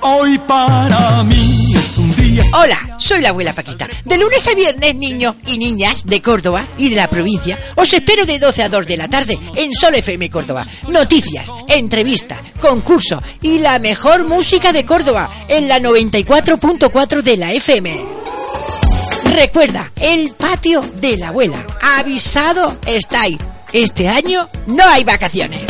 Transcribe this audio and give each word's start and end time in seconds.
Hoy 0.00 0.38
para 0.38 1.24
mí 1.24 1.74
es 1.76 1.98
un 1.98 2.14
día... 2.14 2.44
Hola, 2.52 2.96
soy 2.98 3.20
la 3.20 3.30
abuela 3.30 3.52
Paquita. 3.52 3.88
De 4.04 4.16
lunes 4.16 4.46
a 4.46 4.54
viernes, 4.54 4.94
niños 4.94 5.34
y 5.46 5.58
niñas 5.58 6.02
de 6.04 6.22
Córdoba 6.22 6.66
y 6.76 6.90
de 6.90 6.96
la 6.96 7.10
provincia, 7.10 7.58
os 7.74 7.92
espero 7.92 8.24
de 8.24 8.38
12 8.38 8.62
a 8.62 8.68
2 8.68 8.86
de 8.86 8.96
la 8.96 9.08
tarde 9.08 9.38
en 9.56 9.72
Sol 9.72 9.96
FM 9.96 10.30
Córdoba. 10.30 10.64
Noticias, 10.88 11.50
entrevistas, 11.68 12.40
concursos 12.60 13.22
y 13.42 13.58
la 13.58 13.78
mejor 13.80 14.24
música 14.24 14.72
de 14.72 14.86
Córdoba 14.86 15.28
en 15.48 15.66
la 15.66 15.80
94.4 15.80 17.22
de 17.22 17.36
la 17.36 17.52
FM. 17.52 18.18
Recuerda, 19.34 19.92
el 20.00 20.30
patio 20.30 20.80
de 21.00 21.16
la 21.16 21.28
abuela. 21.28 21.66
Avisado 21.80 22.78
estáis. 22.86 23.38
Este 23.72 24.08
año 24.08 24.48
no 24.66 24.84
hay 24.86 25.04
vacaciones. 25.04 25.62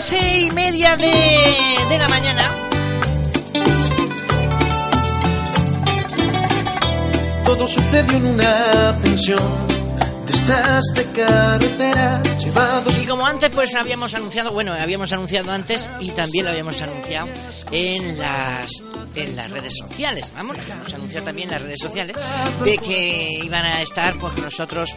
Doce 0.00 0.40
y 0.46 0.50
media 0.52 0.96
de, 0.96 1.12
de 1.90 1.98
la 1.98 2.08
mañana. 2.08 2.42
Todo 7.44 7.66
sucedió 7.66 8.16
en 8.16 8.26
una 8.26 8.98
pensión 9.02 9.69
de 10.30 10.36
estas 10.36 10.84
de 10.94 11.04
carretera 11.12 12.22
llevados 12.38 12.98
Y 12.98 13.06
como 13.06 13.26
antes, 13.26 13.50
pues 13.50 13.74
habíamos 13.74 14.14
anunciado, 14.14 14.52
bueno, 14.52 14.72
habíamos 14.72 15.12
anunciado 15.12 15.50
antes 15.50 15.90
y 16.00 16.10
también 16.10 16.44
lo 16.44 16.50
habíamos 16.50 16.80
anunciado 16.82 17.28
en 17.70 18.18
las 18.18 18.70
en 19.16 19.34
las 19.34 19.50
redes 19.50 19.74
sociales, 19.76 20.30
vamos, 20.36 20.56
lo 20.56 20.62
habíamos 20.62 20.94
anunciado 20.94 21.24
también 21.24 21.48
en 21.48 21.54
las 21.54 21.62
redes 21.62 21.80
sociales 21.80 22.16
de 22.62 22.78
que 22.78 23.40
iban 23.42 23.64
a 23.64 23.82
estar 23.82 24.16
pues, 24.18 24.32
con 24.34 24.44
nosotros 24.44 24.90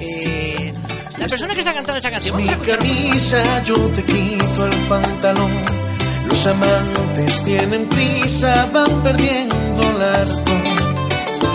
eh, 0.00 0.72
la 1.18 1.28
persona 1.28 1.54
que 1.54 1.60
está 1.60 1.72
cantando 1.72 1.96
esta 1.96 2.10
canción. 2.10 2.36
mi 2.36 2.48
camisa, 2.48 3.62
yo 3.62 3.74
te 3.92 4.04
quito 4.04 4.64
el 4.64 4.88
pantalón. 4.88 5.52
Los 6.26 6.46
amantes 6.46 7.44
tienen 7.44 7.88
prisa, 7.88 8.68
van 8.72 9.02
perdiendo 9.02 9.92
la 9.98 10.12
razón. 10.12 10.69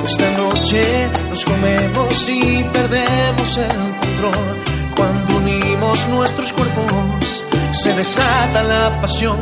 Esta 0.05 0.31
noche 0.31 1.09
nos 1.29 1.43
comemos 1.45 2.29
y 2.29 2.63
perdemos 2.71 3.57
el 3.57 3.95
control. 3.97 4.63
Cuando 4.95 5.37
unimos 5.37 6.07
nuestros 6.07 6.53
cuerpos, 6.53 7.43
se 7.71 7.93
desata 7.93 8.63
la 8.63 9.01
pasión. 9.01 9.39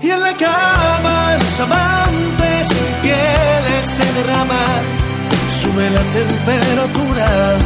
Y 0.00 0.10
en 0.10 0.22
la 0.22 0.34
cama 0.36 1.36
los 1.40 1.60
amantes 1.60 2.68
infieles 2.70 3.86
se 3.86 4.12
derraman. 4.12 4.98
Sube 5.60 5.90
la 5.90 6.02
temperatura, 6.12 7.58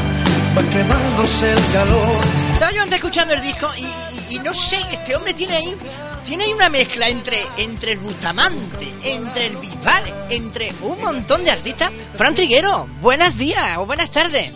va 0.57 0.63
quemándose 0.71 1.53
el 1.53 1.73
calor. 1.73 2.17
Estaba 2.55 2.73
yo 2.73 2.83
antes 2.83 2.97
escuchando 2.97 3.35
el 3.35 3.43
disco 3.43 3.69
y, 3.79 4.35
y- 4.35 4.39
no 4.39 4.53
sé, 4.55 4.79
este 4.93 5.15
hombre 5.15 5.35
tiene 5.35 5.57
ahí, 5.57 5.77
tiene 6.25 6.45
ahí 6.45 6.53
una 6.53 6.69
mezcla 6.69 7.09
entre, 7.09 7.37
entre 7.59 7.93
el 7.93 7.99
Bustamante, 7.99 8.87
entre 9.05 9.47
el 9.47 9.57
Bisbal, 9.57 10.03
entre 10.31 10.73
un 10.83 11.01
montón 11.03 11.45
de 11.45 11.51
artistas. 11.51 11.91
Fran 12.15 12.35
Triguero, 12.35 12.89
buenos 13.01 13.37
días 13.37 13.77
o 13.79 13.87
buenas 13.87 14.11
tardes. 14.11 14.51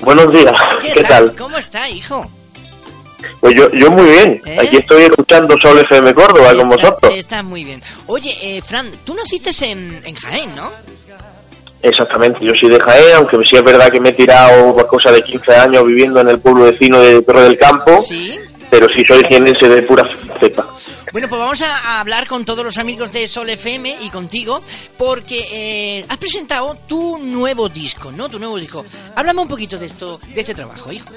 Buenos 0.00 0.32
días, 0.32 0.52
¿qué, 0.80 1.02
tal? 1.04 1.34
¿Cómo 1.36 1.56
está, 1.56 1.88
hijo? 1.88 2.30
Pues 3.40 3.54
yo, 3.56 3.70
yo 3.72 3.90
muy 3.90 4.04
bien. 4.10 4.40
¿Eh? 4.44 4.58
Aquí 4.60 4.76
estoy 4.76 5.04
escuchando 5.04 5.56
Sol 5.60 5.78
FM 5.78 6.12
Córdoba 6.14 6.48
con 6.50 6.60
Está- 6.60 6.68
vosotros. 6.90 7.14
Estás 7.14 7.44
muy 7.44 7.64
bien. 7.64 7.80
Oye, 8.06 8.34
eh, 8.42 8.62
Fran, 8.62 8.90
tú 9.04 9.14
naciste 9.14 9.50
en, 9.70 10.00
en 10.04 10.14
Jaén, 10.14 10.54
¿no? 10.54 10.70
Exactamente, 11.82 12.44
yo 12.44 12.52
soy 12.58 12.70
de 12.70 12.80
Jaén, 12.80 13.14
aunque 13.16 13.36
sí 13.48 13.56
es 13.56 13.62
verdad 13.64 13.90
que 13.92 14.00
me 14.00 14.08
he 14.08 14.12
tirado 14.12 14.72
por 14.74 14.86
cosa 14.88 15.10
de 15.12 15.22
15 15.22 15.54
años 15.54 15.84
viviendo 15.86 16.20
en 16.20 16.28
el 16.28 16.38
pueblo 16.40 16.64
vecino 16.64 16.98
de 17.00 17.22
Torre 17.22 17.42
del 17.42 17.58
Campo, 17.58 18.00
Sí. 18.00 18.38
Pero 18.78 18.92
sí 18.94 19.02
soy 19.08 19.24
jienense 19.26 19.66
de 19.70 19.82
pura 19.84 20.06
cepa. 20.38 20.66
Bueno, 21.10 21.30
pues 21.30 21.40
vamos 21.40 21.62
a, 21.62 21.98
hablar 21.98 22.26
con 22.26 22.44
todos 22.44 22.62
los 22.62 22.76
amigos 22.76 23.10
de 23.10 23.26
Sol 23.26 23.48
FM 23.48 23.96
y 24.02 24.10
contigo, 24.10 24.60
porque 24.98 25.46
eh, 25.50 26.04
has 26.06 26.18
presentado 26.18 26.76
tu 26.86 27.16
nuevo 27.18 27.70
disco, 27.70 28.12
¿no? 28.12 28.28
Tu 28.28 28.38
nuevo 28.38 28.58
disco. 28.58 28.84
Háblame 29.14 29.40
un 29.40 29.48
poquito 29.48 29.78
de 29.78 29.86
esto, 29.86 30.20
de 30.34 30.38
este 30.38 30.54
trabajo, 30.54 30.92
hijo. 30.92 31.08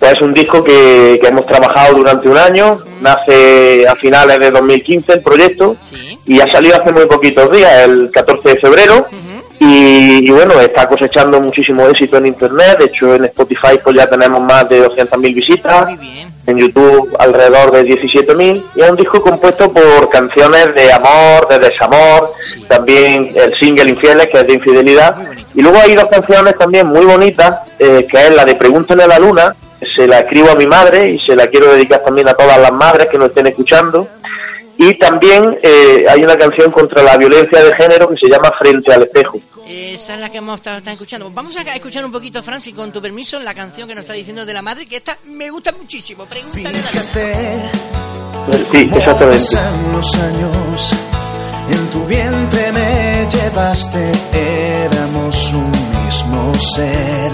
Pues 0.00 0.14
es 0.14 0.20
un 0.20 0.34
disco 0.34 0.64
que, 0.64 1.16
que 1.22 1.28
hemos 1.28 1.46
trabajado 1.46 1.94
durante 1.98 2.28
un 2.28 2.36
año, 2.36 2.76
nace 3.00 3.86
a 3.86 3.94
finales 3.94 4.40
de 4.40 4.50
2015 4.50 5.12
el 5.12 5.22
proyecto 5.22 5.76
Sí. 5.80 6.18
y 6.26 6.40
ha 6.40 6.50
salido 6.50 6.74
hace 6.74 6.90
muy 6.90 7.06
poquitos 7.06 7.52
días, 7.52 7.84
el 7.84 8.10
14 8.10 8.48
de 8.48 8.58
febrero. 8.58 9.06
Y, 9.64 10.26
y 10.26 10.30
bueno, 10.32 10.60
está 10.60 10.88
cosechando 10.88 11.40
muchísimo 11.40 11.86
éxito 11.86 12.16
en 12.16 12.26
internet. 12.26 12.78
De 12.78 12.84
hecho, 12.86 13.14
en 13.14 13.24
Spotify 13.26 13.78
pues 13.82 13.96
ya 13.96 14.08
tenemos 14.08 14.40
más 14.42 14.68
de 14.68 14.84
200.000 14.84 15.34
visitas. 15.34 15.84
Muy 15.86 15.96
bien. 15.96 16.32
En 16.44 16.58
YouTube 16.58 17.14
alrededor 17.20 17.70
de 17.70 17.84
17.000. 17.84 18.64
Y 18.74 18.80
es 18.80 18.90
un 18.90 18.96
disco 18.96 19.22
compuesto 19.22 19.72
por 19.72 20.08
canciones 20.10 20.74
de 20.74 20.92
amor, 20.92 21.46
de 21.48 21.60
desamor. 21.60 22.32
También 22.66 23.32
el 23.36 23.54
single 23.54 23.90
Infieles, 23.90 24.26
que 24.26 24.38
es 24.38 24.46
de 24.48 24.54
infidelidad. 24.54 25.16
Y 25.54 25.62
luego 25.62 25.78
hay 25.78 25.94
dos 25.94 26.08
canciones 26.08 26.58
también 26.58 26.88
muy 26.88 27.04
bonitas, 27.04 27.60
eh, 27.78 28.04
que 28.10 28.16
es 28.16 28.34
la 28.34 28.44
de 28.44 28.56
Pregúntale 28.56 29.04
a 29.04 29.06
la 29.06 29.20
Luna. 29.20 29.54
Se 29.94 30.08
la 30.08 30.18
escribo 30.18 30.50
a 30.50 30.56
mi 30.56 30.66
madre 30.66 31.10
y 31.10 31.18
se 31.20 31.36
la 31.36 31.46
quiero 31.46 31.72
dedicar 31.72 32.02
también 32.02 32.26
a 32.26 32.34
todas 32.34 32.58
las 32.58 32.72
madres 32.72 33.06
que 33.08 33.18
nos 33.18 33.28
estén 33.28 33.46
escuchando. 33.46 34.08
Y 34.78 34.98
también 34.98 35.56
eh, 35.62 36.04
hay 36.08 36.24
una 36.24 36.36
canción 36.36 36.70
contra 36.72 37.02
la 37.02 37.16
violencia 37.16 37.62
de 37.62 37.72
género 37.74 38.08
que 38.08 38.16
se 38.16 38.28
llama 38.28 38.50
Frente 38.58 38.92
al 38.92 39.02
espejo. 39.02 39.38
Esa 39.68 40.14
es 40.14 40.20
la 40.20 40.30
que 40.30 40.38
hemos 40.38 40.56
estado, 40.56 40.78
estado 40.78 40.94
escuchando. 40.94 41.30
Vamos 41.30 41.56
a 41.56 41.62
escuchar 41.62 42.04
un 42.04 42.10
poquito, 42.12 42.42
Francis, 42.42 42.74
con 42.74 42.90
tu 42.92 43.00
permiso, 43.00 43.38
la 43.40 43.54
canción 43.54 43.88
que 43.88 43.94
nos 43.94 44.02
está 44.02 44.12
diciendo 44.14 44.44
de 44.44 44.52
la 44.52 44.62
madre, 44.62 44.86
que 44.86 44.96
esta 44.96 45.16
me 45.24 45.50
gusta 45.50 45.72
muchísimo. 45.72 46.26
Pregúntale 46.26 46.78
a 46.78 46.82
Sí, 48.72 48.90
exactamente. 48.92 49.38
los 49.92 50.14
años. 50.18 50.92
En 51.70 51.90
tu 51.90 52.04
vientre 52.06 52.72
me 52.72 53.28
llevaste, 53.30 54.12
éramos 54.32 55.52
un 55.52 55.70
mismo 56.04 56.52
ser. 56.74 57.30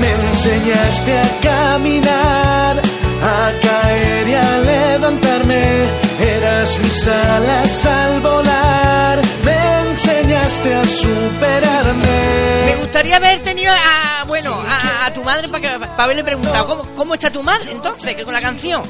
Me 0.00 0.10
enseñaste 0.28 1.18
a 1.18 1.40
caminar, 1.42 2.82
a 3.22 3.52
caer 3.60 4.28
y 4.28 4.34
a 4.34 4.58
levantarme. 4.58 5.90
Eras 6.20 6.78
mis 6.78 7.06
alas 7.06 7.86
al 7.86 8.20
volar. 8.20 9.22
Me 9.44 9.90
enseñaste 9.90 10.74
a 10.74 10.84
superarme. 10.84 12.62
Me 12.66 12.76
gustaría 12.76 13.16
haber 13.16 13.38
tenido 13.40 13.72
a, 13.72 14.24
bueno, 14.24 14.52
a, 14.54 15.06
a 15.06 15.12
tu 15.14 15.22
madre 15.24 15.48
para, 15.48 15.60
que, 15.60 15.78
para 15.78 16.04
haberle 16.04 16.24
preguntado 16.24 16.66
¿cómo, 16.66 16.94
cómo 16.94 17.14
está 17.14 17.30
tu 17.30 17.42
madre 17.42 17.72
entonces, 17.72 18.14
que 18.14 18.24
con 18.24 18.32
la 18.34 18.40
canción. 18.40 18.82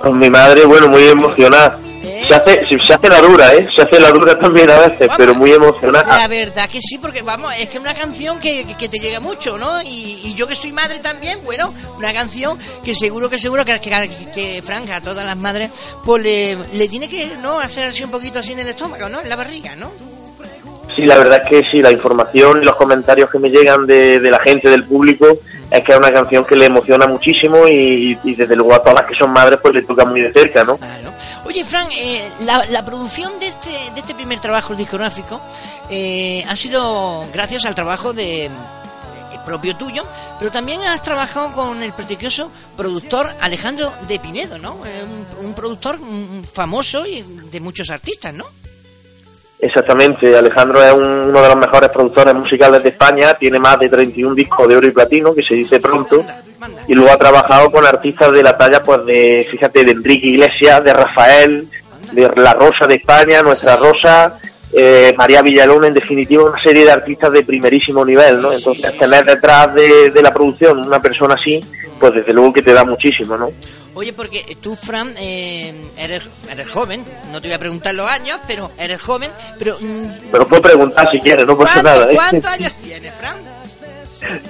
Con 0.00 0.18
mi 0.18 0.28
madre, 0.28 0.64
bueno, 0.66 0.88
muy 0.88 1.04
emocionada. 1.04 1.78
Se 2.32 2.38
hace, 2.38 2.66
se, 2.66 2.86
se 2.86 2.92
hace 2.94 3.08
la 3.10 3.20
dura, 3.20 3.54
¿eh? 3.54 3.68
Se 3.74 3.82
hace 3.82 4.00
la 4.00 4.10
dura 4.10 4.38
también 4.38 4.70
a 4.70 4.74
veces, 4.74 5.00
Vamos. 5.00 5.14
pero 5.18 5.34
muy 5.34 5.52
emocionada. 5.52 6.16
La 6.18 6.28
verdad 6.28 6.66
que 6.68 6.80
sí, 6.80 6.96
porque 6.96 7.20
vamos, 7.20 7.52
es 7.58 7.68
que 7.68 7.74
es 7.76 7.80
una 7.82 7.92
canción 7.92 8.40
que, 8.40 8.64
que- 8.64 8.74
que 8.76 8.88
te 8.88 8.98
llega 8.98 9.20
mucho, 9.20 9.58
¿no? 9.58 9.82
Y, 9.82 10.20
y 10.24 10.34
yo 10.34 10.46
que 10.46 10.56
soy 10.56 10.72
madre 10.72 10.98
también, 11.00 11.38
bueno, 11.44 11.74
una 11.98 12.12
canción 12.14 12.58
que 12.82 12.94
seguro 12.94 13.28
que 13.28 13.38
seguro 13.38 13.64
que, 13.66 13.78
que, 13.80 14.08
que 14.34 14.62
Franca, 14.64 14.96
a 14.96 15.00
todas 15.02 15.26
las 15.26 15.36
madres, 15.36 15.70
pues 16.06 16.22
le, 16.22 16.56
le 16.72 16.88
tiene 16.88 17.06
que, 17.08 17.26
¿no? 17.42 17.58
Hacer 17.58 17.84
así 17.88 18.02
un 18.02 18.10
poquito 18.10 18.38
así 18.38 18.52
en 18.52 18.60
el 18.60 18.68
estómago, 18.68 19.08
¿no? 19.10 19.20
En 19.20 19.28
la 19.28 19.36
barriga, 19.36 19.76
¿no? 19.76 19.90
Sí, 20.96 21.02
la 21.06 21.18
verdad 21.18 21.42
es 21.44 21.48
que 21.48 21.70
sí, 21.70 21.80
la 21.82 21.90
información 21.92 22.62
y 22.62 22.64
los 22.64 22.76
comentarios 22.76 23.30
que 23.30 23.38
me 23.38 23.48
llegan 23.50 23.86
de, 23.86 24.18
de 24.20 24.30
la 24.30 24.38
gente, 24.40 24.68
del 24.70 24.84
público, 24.84 25.26
es 25.72 25.84
que 25.84 25.92
es 25.92 25.98
una 25.98 26.12
canción 26.12 26.44
que 26.44 26.54
le 26.54 26.66
emociona 26.66 27.06
muchísimo 27.06 27.66
y, 27.66 28.18
y 28.22 28.34
desde 28.34 28.54
luego 28.54 28.74
a 28.74 28.80
todas 28.80 28.94
las 28.94 29.04
que 29.06 29.14
son 29.14 29.32
madres 29.32 29.58
pues 29.62 29.74
le 29.74 29.82
toca 29.82 30.04
muy 30.04 30.20
de 30.20 30.32
cerca, 30.32 30.64
¿no? 30.64 30.76
Claro. 30.76 31.12
Oye, 31.44 31.64
Fran, 31.64 31.88
eh, 31.92 32.28
la, 32.44 32.84
producción 32.84 33.38
de 33.40 33.46
este, 33.46 33.70
de 33.70 34.00
este 34.00 34.14
primer 34.14 34.38
trabajo 34.38 34.74
discográfico 34.74 35.40
eh, 35.88 36.44
ha 36.46 36.56
sido 36.56 37.24
gracias 37.32 37.64
al 37.64 37.74
trabajo 37.74 38.12
de 38.12 38.44
eh, 38.46 38.50
propio 39.46 39.74
tuyo, 39.76 40.04
pero 40.38 40.50
también 40.50 40.82
has 40.82 41.02
trabajado 41.02 41.52
con 41.52 41.82
el 41.82 41.92
prestigioso 41.92 42.50
productor 42.76 43.34
Alejandro 43.40 43.92
de 44.06 44.18
Pinedo, 44.18 44.58
¿no? 44.58 44.84
Eh, 44.84 45.04
un, 45.40 45.46
un 45.46 45.54
productor 45.54 45.98
mm, 45.98 46.44
famoso 46.44 47.06
y 47.06 47.22
de 47.22 47.60
muchos 47.60 47.88
artistas, 47.88 48.34
¿no? 48.34 48.44
Exactamente, 49.62 50.36
Alejandro 50.36 50.82
es 50.82 50.92
un- 50.92 51.28
uno 51.28 51.40
de 51.40 51.48
los 51.48 51.56
mejores 51.56 51.88
productores 51.90 52.34
musicales 52.34 52.82
de 52.82 52.88
España, 52.88 53.32
tiene 53.34 53.60
más 53.60 53.78
de 53.78 53.88
31 53.88 54.34
discos 54.34 54.66
de 54.66 54.76
oro 54.76 54.88
y 54.88 54.90
platino, 54.90 55.32
que 55.32 55.44
se 55.44 55.54
dice 55.54 55.78
pronto, 55.78 56.24
y 56.88 56.94
luego 56.94 57.12
ha 57.12 57.16
trabajado 57.16 57.70
con 57.70 57.86
artistas 57.86 58.32
de 58.32 58.42
la 58.42 58.58
talla, 58.58 58.82
pues 58.82 59.06
de, 59.06 59.46
fíjate, 59.48 59.84
de 59.84 59.92
Enrique 59.92 60.26
Iglesias, 60.26 60.82
de 60.82 60.92
Rafael, 60.92 61.68
de 62.10 62.30
La 62.36 62.54
Rosa 62.54 62.86
de 62.88 62.96
España, 62.96 63.40
Nuestra 63.40 63.76
Rosa, 63.76 64.36
eh, 64.72 65.12
María 65.16 65.42
Villalón, 65.42 65.84
en 65.84 65.94
definitiva, 65.94 66.44
una 66.44 66.62
serie 66.62 66.84
de 66.84 66.92
artistas 66.92 67.32
de 67.32 67.44
primerísimo 67.44 68.04
nivel, 68.04 68.40
¿no? 68.40 68.52
Entonces, 68.52 68.96
tener 68.98 69.24
detrás 69.24 69.74
de, 69.74 70.10
de 70.10 70.22
la 70.22 70.32
producción 70.32 70.78
una 70.78 71.00
persona 71.00 71.34
así, 71.38 71.62
pues 72.00 72.14
desde 72.14 72.32
luego 72.32 72.52
que 72.52 72.62
te 72.62 72.72
da 72.72 72.84
muchísimo, 72.84 73.36
¿no? 73.36 73.50
Oye, 73.94 74.14
porque 74.14 74.56
tú, 74.60 74.74
Fran, 74.74 75.14
eh, 75.18 75.74
eres, 75.98 76.46
eres 76.50 76.70
joven, 76.70 77.04
no 77.30 77.42
te 77.42 77.48
voy 77.48 77.54
a 77.54 77.58
preguntar 77.58 77.94
los 77.94 78.06
años, 78.06 78.38
pero 78.46 78.72
eres 78.78 79.02
joven, 79.02 79.30
pero... 79.58 79.76
Mm, 79.78 80.30
pero 80.30 80.48
puedo 80.48 80.62
preguntar 80.62 81.10
si 81.10 81.20
quieres, 81.20 81.44
no 81.46 81.58
pasa 81.58 81.82
nada. 81.82 82.10
¿eh? 82.10 82.14
¿Cuántos 82.14 82.50
años 82.50 82.74
tienes, 82.78 83.14
Fran? 83.14 83.36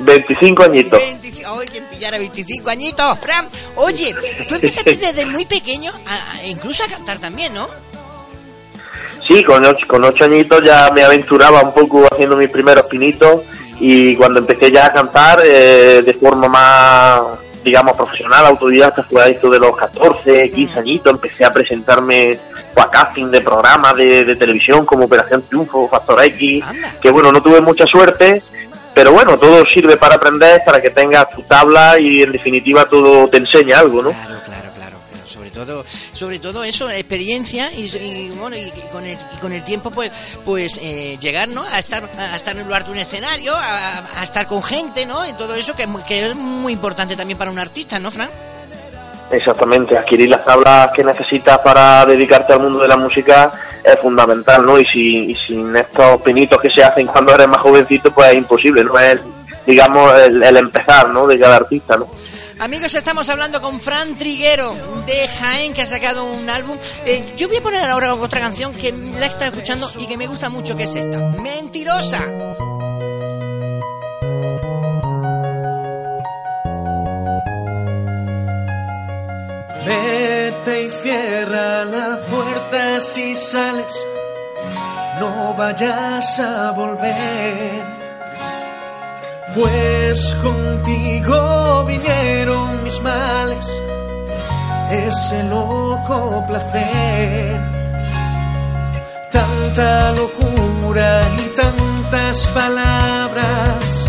25 0.00 0.62
añitos. 0.62 1.00
25, 1.00 1.52
oye, 1.54 1.69
quien 1.69 1.84
pillara 1.86 2.19
25 2.19 2.70
añitos, 2.70 3.19
Fran. 3.19 3.48
Oye, 3.74 4.14
tú 4.48 4.54
empezaste 4.54 4.96
desde 5.00 5.26
muy 5.26 5.44
pequeño, 5.44 5.92
a, 6.06 6.46
incluso 6.46 6.84
a 6.84 6.86
cantar 6.86 7.19
también, 7.19 7.52
¿no? 7.52 7.69
Sí, 9.26 9.42
con 9.44 9.64
ocho, 9.64 9.86
con 9.86 10.04
ocho 10.04 10.24
añitos 10.24 10.62
ya 10.64 10.90
me 10.92 11.02
aventuraba 11.02 11.62
un 11.62 11.72
poco 11.72 12.06
haciendo 12.10 12.36
mis 12.36 12.50
primeros 12.50 12.86
pinitos 12.86 13.42
y 13.78 14.16
cuando 14.16 14.40
empecé 14.40 14.70
ya 14.70 14.86
a 14.86 14.92
cantar 14.92 15.40
eh, 15.44 16.02
de 16.04 16.14
forma 16.14 16.48
más 16.48 17.22
digamos, 17.62 17.96
profesional, 17.96 18.46
autodidacta, 18.46 19.04
fue 19.04 19.22
a 19.22 19.28
esto 19.28 19.48
de 19.48 19.58
los 19.58 19.76
14, 19.76 20.50
15 20.50 20.78
añitos, 20.78 21.12
empecé 21.12 21.44
a 21.44 21.52
presentarme 21.52 22.38
a 22.74 22.90
casting 22.90 23.26
de 23.26 23.40
programas 23.40 23.94
de, 23.96 24.34
televisión 24.36 24.84
como 24.84 25.04
Operación 25.04 25.42
Triunfo, 25.42 25.88
Factor 25.88 26.24
X, 26.24 26.64
que 27.00 27.10
bueno, 27.10 27.30
no 27.30 27.42
tuve 27.42 27.60
mucha 27.60 27.86
suerte, 27.86 28.42
pero 28.94 29.12
bueno, 29.12 29.38
todo 29.38 29.64
sirve 29.66 29.96
para 29.96 30.16
aprender, 30.16 30.62
para 30.64 30.80
que 30.80 30.90
tengas 30.90 31.30
tu 31.30 31.42
tabla 31.42 31.98
y 31.98 32.22
en 32.22 32.32
definitiva 32.32 32.84
todo 32.86 33.28
te 33.28 33.38
enseña 33.38 33.78
algo, 33.78 34.02
¿no? 34.02 34.10
Sobre 36.12 36.38
todo 36.38 36.64
eso, 36.64 36.91
experiencia 36.91 37.70
y, 37.73 38.31
bueno, 38.31 38.56
y, 38.56 38.70
con 38.93 39.05
el, 39.05 39.19
y 39.35 39.37
con 39.38 39.53
el 39.53 39.62
tiempo 39.62 39.91
pues, 39.91 40.11
pues 40.44 40.79
eh, 40.82 41.17
llegar, 41.20 41.49
¿no? 41.49 41.62
A 41.62 41.79
estar, 41.79 42.09
a 42.19 42.37
estar 42.37 42.56
en 42.56 42.64
lugar 42.64 42.85
de 42.85 42.93
un 42.93 42.99
escenario, 42.99 43.53
a, 43.55 44.23
estar 44.23 44.47
con 44.47 44.62
gente, 44.62 45.06
¿no? 45.06 45.26
Y 45.29 45.32
todo 45.35 45.55
eso 45.55 45.75
que 45.75 45.82
es, 45.82 45.88
muy, 45.88 46.03
que 46.03 46.31
es 46.31 46.37
muy 46.37 46.73
importante 46.73 47.17
también 47.17 47.38
para 47.38 47.50
un 47.50 47.59
artista, 47.59 47.99
¿no, 47.99 48.11
Fran? 48.11 48.31
Exactamente, 49.31 49.97
adquirir 49.97 50.29
las 50.29 50.44
tablas 50.44 50.91
que 50.94 51.03
necesitas 51.03 51.59
para 51.61 52.05
dedicarte 52.05 52.53
al 52.53 52.61
mundo 52.61 52.81
de 52.81 52.88
la 52.88 52.97
música 52.97 53.50
es 53.82 53.99
fundamental, 54.00 54.65
¿no? 54.65 54.79
Y, 54.79 54.85
si, 54.87 55.35
sin 55.35 55.75
estos 55.75 56.20
pinitos 56.23 56.61
que 56.61 56.70
se 56.70 56.85
hacen 56.85 57.06
cuando 57.06 57.35
eres 57.35 57.49
más 57.49 57.61
jovencito, 57.61 58.12
pues 58.12 58.29
es 58.31 58.37
imposible, 58.37 58.85
¿no? 58.85 58.99
Es, 58.99 59.20
digamos, 59.67 60.12
el, 60.20 60.43
el 60.43 60.56
empezar, 60.58 61.08
¿no? 61.08 61.26
De 61.26 61.38
cada 61.38 61.56
artista, 61.56 61.97
¿no? 61.97 62.08
Amigos, 62.62 62.94
estamos 62.94 63.29
hablando 63.29 63.61
con 63.61 63.81
Fran 63.81 64.17
Triguero 64.17 64.73
de 65.05 65.26
Jaén, 65.26 65.75
que 65.75 65.82
ha 65.82 65.87
sacado 65.87 66.32
un 66.32 66.49
álbum. 66.49 66.79
Eh, 67.05 67.32
yo 67.37 67.49
voy 67.49 67.56
a 67.56 67.61
poner 67.61 67.91
ahora 67.91 68.14
otra 68.14 68.38
canción 68.38 68.73
que 68.73 68.93
la 68.93 69.26
está 69.26 69.47
escuchando 69.47 69.91
y 69.99 70.06
que 70.06 70.17
me 70.17 70.29
gusta 70.29 70.49
mucho, 70.49 70.76
que 70.76 70.85
es 70.85 70.94
esta. 70.94 71.19
Mentirosa. 71.19 72.25
Vete 79.85 80.82
y 80.85 80.91
cierra 81.03 81.85
la 81.85 82.20
puerta 82.31 83.00
si 83.00 83.35
sales, 83.35 84.06
no 85.19 85.53
vayas 85.55 86.38
a 86.38 86.70
volver 86.70 88.03
pues 89.55 90.35
contigo 90.43 91.85
vinieron 91.85 92.42
mis 92.93 93.03
males, 93.03 93.83
ese 94.91 95.43
loco 95.44 96.44
placer, 96.47 97.61
tanta 99.31 100.12
locura 100.12 101.35
y 101.39 101.56
tantas 101.56 102.47
palabras 102.49 104.09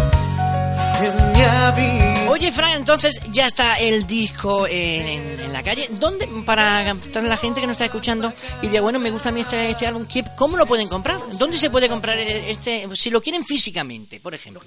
en 1.01 1.31
mi 1.31 2.29
Oye, 2.29 2.51
Fran, 2.51 2.73
entonces 2.73 3.21
ya 3.31 3.45
está 3.45 3.79
el 3.79 4.05
disco 4.05 4.67
en, 4.67 5.53
la 5.53 5.63
calle. 5.63 5.87
¿Dónde, 5.91 6.27
para 6.45 6.93
toda 7.13 7.21
la 7.21 7.37
gente 7.37 7.61
que 7.61 7.67
nos 7.67 7.75
está 7.75 7.85
escuchando 7.85 8.33
y 8.61 8.67
de 8.67 8.79
bueno, 8.79 8.99
me 8.99 9.11
gusta 9.11 9.29
a 9.29 9.31
mí 9.31 9.41
este, 9.41 9.69
este 9.69 9.87
álbum, 9.87 10.05
¿cómo 10.35 10.57
lo 10.57 10.65
pueden 10.65 10.89
comprar? 10.89 11.19
¿Dónde 11.37 11.57
se 11.57 11.69
puede 11.69 11.87
comprar 11.87 12.17
este, 12.17 12.89
si 12.95 13.11
lo 13.11 13.21
quieren 13.21 13.45
físicamente, 13.45 14.19
por 14.19 14.33
ejemplo? 14.33 14.63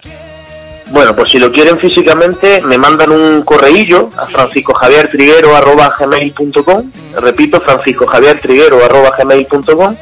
Bueno, 0.91 1.17
pues 1.17 1.31
si 1.31 1.39
lo 1.39 1.51
quieren 1.51 1.79
físicamente, 1.79 2.61
me 2.63 2.77
mandan 2.79 3.11
un 3.11 3.43
correillo 3.43 4.11
a 4.17 4.27
franciscojaviertriguero.com, 4.27 6.93
repito, 7.21 7.61
franciscojaviertriguero.com, 7.61 9.97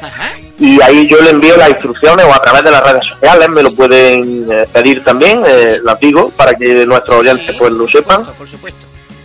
y 0.59 0.79
ahí 0.81 1.07
yo 1.07 1.19
le 1.21 1.31
envío 1.31 1.57
las 1.57 1.71
instrucciones 1.71 2.25
o 2.25 2.33
a 2.33 2.39
través 2.39 2.63
de 2.63 2.71
las 2.71 2.83
redes 2.83 3.05
sociales, 3.05 3.49
me 3.49 3.63
lo 3.63 3.73
pueden 3.73 4.47
eh, 4.51 4.67
pedir 4.71 5.03
también, 5.03 5.41
eh, 5.45 5.79
las 5.83 5.99
digo, 5.99 6.29
para 6.29 6.53
que 6.53 6.85
nuestros 6.85 7.17
oyentes 7.17 7.55
pues 7.57 7.71
lo 7.71 7.87
sepan. 7.87 8.23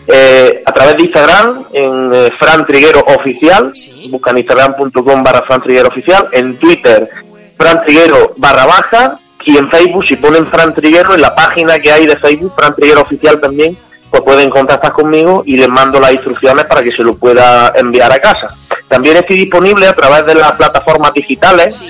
Eh, 0.06 0.62
a 0.64 0.72
través 0.72 0.96
de 0.96 1.02
Instagram, 1.04 1.64
en 1.72 2.10
eh, 2.12 2.30
Fran 2.36 2.66
Triguero 2.66 3.00
Oficial, 3.00 3.72
buscan 4.08 4.38
instagram.com 4.38 5.22
barra 5.22 5.42
Fran 5.42 5.62
Triguero 5.62 5.88
Oficial, 5.88 6.26
en 6.32 6.56
Twitter, 6.56 7.08
Fran 7.56 7.82
Triguero 7.84 8.32
barra 8.36 8.66
baja, 8.66 9.18
y 9.44 9.56
en 9.56 9.70
Facebook, 9.70 10.04
si 10.06 10.16
ponen 10.16 10.46
Fran 10.46 10.74
Triguero, 10.74 11.14
en 11.14 11.22
la 11.22 11.34
página 11.34 11.78
que 11.78 11.90
hay 11.90 12.06
de 12.06 12.16
Facebook, 12.16 12.52
Fran 12.54 12.74
Triguero 12.74 13.02
Oficial 13.02 13.40
también, 13.40 13.76
pues 14.10 14.22
pueden 14.22 14.50
contactar 14.50 14.92
conmigo 14.92 15.42
y 15.46 15.56
les 15.56 15.68
mando 15.68 16.00
las 16.00 16.12
instrucciones 16.12 16.64
para 16.64 16.82
que 16.82 16.90
se 16.90 17.02
lo 17.02 17.14
pueda 17.14 17.72
enviar 17.76 18.12
a 18.12 18.18
casa. 18.18 18.48
También 18.88 19.16
estoy 19.16 19.36
disponible 19.38 19.86
a 19.86 19.92
través 19.92 20.26
de 20.26 20.34
las 20.34 20.52
plataformas 20.52 21.12
digitales, 21.14 21.80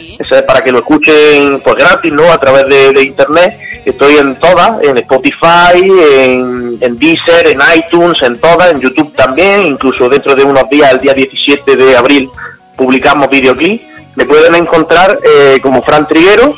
para 0.46 0.62
que 0.62 0.70
lo 0.70 0.80
escuchen 0.80 1.60
pues 1.64 1.76
gratis, 1.76 2.12
¿no? 2.12 2.30
A 2.30 2.38
través 2.38 2.66
de, 2.66 3.02
internet. 3.02 3.58
Estoy 3.86 4.18
en 4.18 4.38
todas, 4.38 4.82
en 4.82 4.98
Spotify, 4.98 5.80
en, 5.82 6.76
en, 6.78 6.98
Deezer, 6.98 7.46
en 7.46 7.60
iTunes, 7.74 8.22
en 8.22 8.38
todas, 8.38 8.70
en 8.70 8.80
YouTube 8.80 9.14
también, 9.14 9.64
incluso 9.64 10.06
dentro 10.10 10.34
de 10.34 10.44
unos 10.44 10.68
días, 10.68 10.92
el 10.92 11.00
día 11.00 11.14
17 11.14 11.76
de 11.76 11.96
abril, 11.96 12.30
publicamos 12.76 13.30
videoclip. 13.30 13.80
Me 14.16 14.26
pueden 14.26 14.54
encontrar 14.54 15.18
eh, 15.22 15.58
como 15.62 15.82
Fran 15.82 16.06
Triguero 16.06 16.54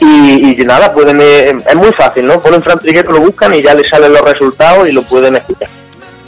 y, 0.00 0.64
nada, 0.64 0.92
pueden 0.92 1.20
eh, 1.20 1.56
es 1.66 1.74
muy 1.74 1.92
fácil, 1.92 2.26
¿no? 2.26 2.40
Ponen 2.40 2.62
Fran 2.62 2.78
Triguero, 2.78 3.12
lo 3.12 3.20
buscan 3.20 3.54
y 3.54 3.62
ya 3.62 3.74
les 3.74 3.88
salen 3.88 4.12
los 4.12 4.20
resultados 4.20 4.88
y 4.88 4.92
lo 4.92 5.02
pueden 5.02 5.36
escuchar. 5.36 5.68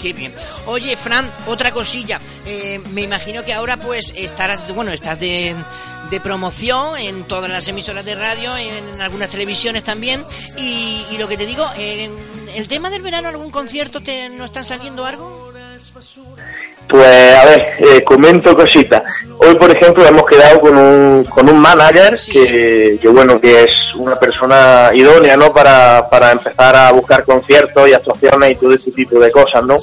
Qué 0.01 0.13
bien. 0.13 0.33
Oye, 0.67 0.97
Fran, 0.97 1.31
otra 1.47 1.73
cosilla. 1.73 2.21
Eh, 2.47 2.81
me 2.93 3.03
imagino 3.03 3.45
que 3.45 3.53
ahora 3.53 3.77
pues 3.79 4.13
estarás, 4.17 4.73
bueno, 4.75 4.93
estás 4.93 5.19
de, 5.19 5.55
de 6.11 6.21
promoción 6.21 6.97
en 6.99 7.25
todas 7.25 7.51
las 7.51 7.69
emisoras 7.69 8.05
de 8.05 8.15
radio, 8.15 8.57
en, 8.57 9.01
algunas 9.01 9.29
televisiones 9.29 9.83
también. 9.83 10.25
Y, 10.57 11.17
lo 11.19 11.29
que 11.29 11.37
te 11.37 11.47
digo, 11.47 11.69
eh, 11.77 12.09
¿el 12.57 12.69
tema 12.69 12.91
del 12.91 13.03
verano, 13.03 13.29
algún 13.29 13.51
concierto, 13.51 14.01
te, 14.01 14.29
no 14.29 14.45
está 14.45 14.65
saliendo 14.65 15.05
algo? 15.05 15.38
Pues 16.89 17.35
a 17.35 17.45
ver, 17.45 17.67
eh, 17.79 18.03
comento 18.03 18.57
cositas. 18.57 19.03
Hoy, 19.39 19.55
por 19.57 19.71
ejemplo, 19.71 20.07
hemos 20.07 20.25
quedado 20.25 20.59
con 20.61 20.77
un, 20.77 21.25
con 21.25 21.49
un 21.49 21.61
manager 21.61 22.19
que, 22.33 22.99
que, 23.01 23.09
bueno, 23.09 23.39
que 23.39 23.63
es 23.63 23.95
una 23.97 24.19
persona 24.19 24.91
idónea, 24.95 25.37
¿no? 25.37 25.53
Para, 25.53 26.09
para 26.09 26.33
empezar 26.33 26.75
a 26.75 26.91
buscar 26.93 27.25
conciertos 27.25 27.89
y 27.89 27.93
actuaciones 27.93 28.53
y 28.53 28.55
todo 28.55 28.75
ese 28.75 28.91
tipo 28.93 29.19
de 29.19 29.31
cosas, 29.31 29.63
¿no? 29.65 29.77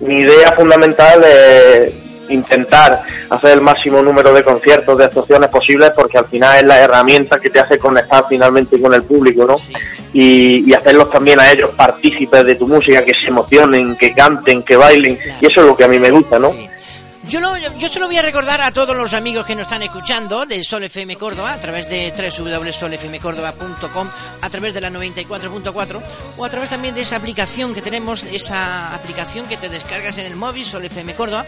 Mi 0.00 0.20
idea 0.20 0.52
fundamental 0.56 1.22
es 1.24 2.05
intentar 2.28 3.02
hacer 3.30 3.50
el 3.50 3.60
máximo 3.60 4.02
número 4.02 4.32
de 4.32 4.42
conciertos, 4.42 4.98
de 4.98 5.04
actuaciones 5.04 5.48
posibles, 5.50 5.90
porque 5.94 6.18
al 6.18 6.26
final 6.26 6.56
es 6.56 6.64
la 6.64 6.78
herramienta 6.78 7.38
que 7.38 7.50
te 7.50 7.60
hace 7.60 7.78
conectar 7.78 8.24
finalmente 8.28 8.80
con 8.80 8.94
el 8.94 9.02
público, 9.02 9.44
¿no? 9.44 9.56
Y, 10.12 10.70
y, 10.70 10.74
hacerlos 10.74 11.10
también 11.10 11.38
a 11.40 11.50
ellos 11.50 11.70
partícipes 11.76 12.44
de 12.44 12.54
tu 12.54 12.66
música, 12.66 13.04
que 13.04 13.12
se 13.14 13.26
emocionen, 13.26 13.96
que 13.96 14.12
canten, 14.12 14.62
que 14.62 14.76
bailen, 14.76 15.18
y 15.40 15.46
eso 15.46 15.60
es 15.60 15.66
lo 15.66 15.76
que 15.76 15.84
a 15.84 15.88
mí 15.88 15.98
me 15.98 16.10
gusta, 16.10 16.38
¿no? 16.38 16.50
Yo, 17.28 17.40
lo, 17.40 17.56
yo 17.56 17.88
se 17.88 17.98
lo 17.98 18.06
voy 18.06 18.16
a 18.18 18.22
recordar 18.22 18.60
a 18.60 18.70
todos 18.70 18.96
los 18.96 19.12
amigos 19.12 19.44
que 19.44 19.56
nos 19.56 19.62
están 19.62 19.82
escuchando 19.82 20.46
de 20.46 20.62
Sol 20.62 20.84
FM 20.84 21.16
Córdoba 21.16 21.54
a 21.54 21.58
través 21.58 21.88
de 21.88 22.12
www.solfmcórdoba.com, 22.12 24.10
a 24.40 24.48
través 24.50 24.74
de 24.74 24.80
la 24.80 24.90
94.4 24.90 26.00
o 26.36 26.44
a 26.44 26.48
través 26.48 26.70
también 26.70 26.94
de 26.94 27.00
esa 27.00 27.16
aplicación 27.16 27.74
que 27.74 27.82
tenemos, 27.82 28.22
esa 28.22 28.94
aplicación 28.94 29.48
que 29.48 29.56
te 29.56 29.68
descargas 29.68 30.18
en 30.18 30.26
el 30.26 30.36
móvil 30.36 30.64
Sol 30.64 30.84
FM 30.84 31.16
Córdoba. 31.16 31.44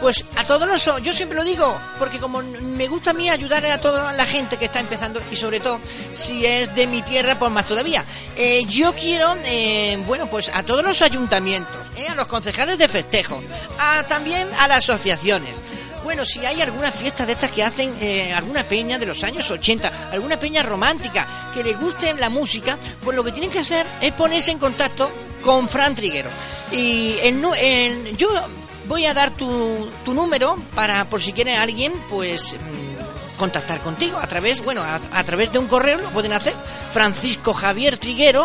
Pues 0.00 0.24
a 0.36 0.42
todos 0.44 0.66
los, 0.66 0.84
yo 1.00 1.12
siempre 1.12 1.36
lo 1.38 1.44
digo, 1.44 1.78
porque 2.00 2.18
como 2.18 2.42
me 2.42 2.88
gusta 2.88 3.12
a 3.12 3.14
mí 3.14 3.30
ayudar 3.30 3.64
a 3.66 3.80
toda 3.80 4.12
la 4.12 4.26
gente 4.26 4.56
que 4.56 4.64
está 4.64 4.80
empezando 4.80 5.22
y 5.30 5.36
sobre 5.36 5.60
todo 5.60 5.78
si 6.12 6.44
es 6.44 6.74
de 6.74 6.88
mi 6.88 7.02
tierra, 7.02 7.38
pues 7.38 7.52
más 7.52 7.66
todavía. 7.66 8.04
Eh, 8.36 8.64
yo 8.66 8.92
quiero, 8.94 9.36
eh, 9.44 9.96
bueno, 10.08 10.28
pues 10.28 10.50
a 10.52 10.64
todos 10.64 10.84
los 10.84 11.02
ayuntamientos, 11.02 11.79
eh, 11.96 12.08
a 12.08 12.14
los 12.14 12.26
concejales 12.26 12.78
de 12.78 12.88
festejo, 12.88 13.42
a, 13.78 14.02
también 14.06 14.48
a 14.58 14.68
la 14.68 14.76
asociación 14.76 15.44
bueno, 16.02 16.24
si 16.24 16.44
hay 16.44 16.60
alguna 16.62 16.90
fiesta 16.90 17.26
de 17.26 17.32
estas 17.32 17.50
que 17.52 17.62
hacen 17.62 17.94
eh, 18.00 18.32
alguna 18.32 18.64
peña 18.64 18.98
de 18.98 19.06
los 19.06 19.22
años 19.22 19.50
80, 19.50 20.10
alguna 20.10 20.38
peña 20.40 20.62
romántica 20.62 21.50
que 21.52 21.62
le 21.62 21.74
guste 21.74 22.14
la 22.14 22.30
música, 22.30 22.78
pues 23.04 23.16
lo 23.16 23.22
que 23.22 23.32
tienen 23.32 23.50
que 23.50 23.58
hacer 23.58 23.86
es 24.00 24.12
ponerse 24.12 24.50
en 24.50 24.58
contacto 24.58 25.12
con 25.42 25.68
Fran 25.68 25.94
Triguero. 25.94 26.30
Y 26.72 27.16
el, 27.22 27.44
el- 27.60 28.16
yo 28.16 28.28
voy 28.88 29.06
a 29.06 29.14
dar 29.14 29.30
tu, 29.30 29.90
número 30.06 30.56
para, 30.74 31.08
por 31.08 31.20
si 31.20 31.32
quiere 31.32 31.56
alguien, 31.56 31.92
pues 32.08 32.54
mm, 32.54 33.38
contactar 33.38 33.80
contigo 33.82 34.18
a 34.18 34.26
través, 34.26 34.64
bueno, 34.64 34.82
a, 34.82 35.24
través 35.24 35.52
de 35.52 35.58
un 35.58 35.68
correo 35.68 35.98
lo 35.98 36.10
pueden 36.10 36.32
hacer, 36.32 36.54
francisco 36.92 37.56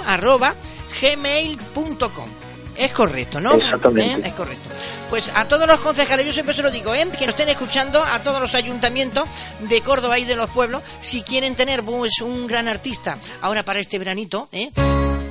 arroba 0.05 0.53
gmail.com. 1.01 2.44
Es 2.77 2.91
correcto, 2.91 3.39
¿no? 3.39 3.53
Exactamente. 3.55 4.27
¿Eh? 4.27 4.29
Es 4.29 4.33
correcto. 4.33 4.69
Pues 5.09 5.31
a 5.33 5.47
todos 5.47 5.67
los 5.67 5.77
concejales, 5.77 6.25
yo 6.25 6.33
siempre 6.33 6.53
se 6.53 6.61
lo 6.61 6.71
digo, 6.71 6.93
¿eh? 6.93 7.05
que 7.17 7.25
nos 7.25 7.29
estén 7.35 7.49
escuchando, 7.49 8.03
a 8.03 8.21
todos 8.21 8.41
los 8.41 8.53
ayuntamientos 8.55 9.23
de 9.61 9.81
Córdoba 9.81 10.19
y 10.19 10.25
de 10.25 10.35
los 10.35 10.49
pueblos, 10.49 10.81
si 11.01 11.21
quieren 11.21 11.55
tener 11.55 11.83
pues, 11.83 12.19
un 12.21 12.47
gran 12.47 12.67
artista 12.67 13.17
ahora 13.41 13.63
para 13.63 13.79
este 13.79 13.97
veranito, 13.99 14.49
¿eh? 14.51 14.71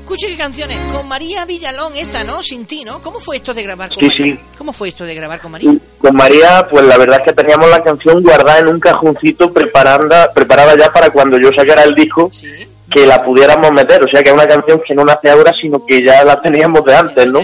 Escuche 0.00 0.26
qué 0.28 0.36
canciones, 0.36 0.78
con 0.92 1.08
María 1.08 1.46
Villalón 1.46 1.96
esta, 1.96 2.24
¿no? 2.24 2.42
Sin 2.42 2.66
ti, 2.66 2.84
¿no? 2.84 3.00
¿Cómo 3.00 3.20
fue 3.20 3.36
esto 3.36 3.54
de 3.54 3.62
grabar 3.62 3.88
con 3.88 3.98
Sí, 4.00 4.04
María? 4.06 4.34
sí. 4.34 4.40
¿Cómo 4.58 4.72
fue 4.74 4.88
esto 4.88 5.04
de 5.04 5.14
grabar 5.14 5.40
con 5.40 5.52
María? 5.52 5.72
Con 5.98 6.14
María, 6.14 6.66
pues 6.70 6.84
la 6.84 6.98
verdad 6.98 7.20
es 7.20 7.24
que 7.24 7.32
teníamos 7.32 7.70
la 7.70 7.82
canción 7.82 8.22
guardada 8.22 8.58
en 8.58 8.68
un 8.68 8.80
cajoncito 8.80 9.50
preparanda, 9.50 10.30
preparada 10.32 10.76
ya 10.76 10.92
para 10.92 11.08
cuando 11.10 11.38
yo 11.38 11.50
sacara 11.56 11.84
el 11.84 11.94
disco, 11.94 12.28
Sí. 12.32 12.68
Que 12.94 13.04
la 13.06 13.22
pudiéramos 13.22 13.72
meter. 13.72 14.04
O 14.04 14.08
sea 14.08 14.22
que 14.22 14.28
es 14.28 14.34
una 14.34 14.46
canción 14.46 14.80
que 14.86 14.94
no 14.94 15.04
nace 15.04 15.28
ahora, 15.30 15.52
sino 15.60 15.84
que 15.84 16.04
ya 16.04 16.22
la 16.22 16.40
teníamos 16.40 16.84
de 16.84 16.94
antes, 16.96 17.26
¿no? 17.26 17.40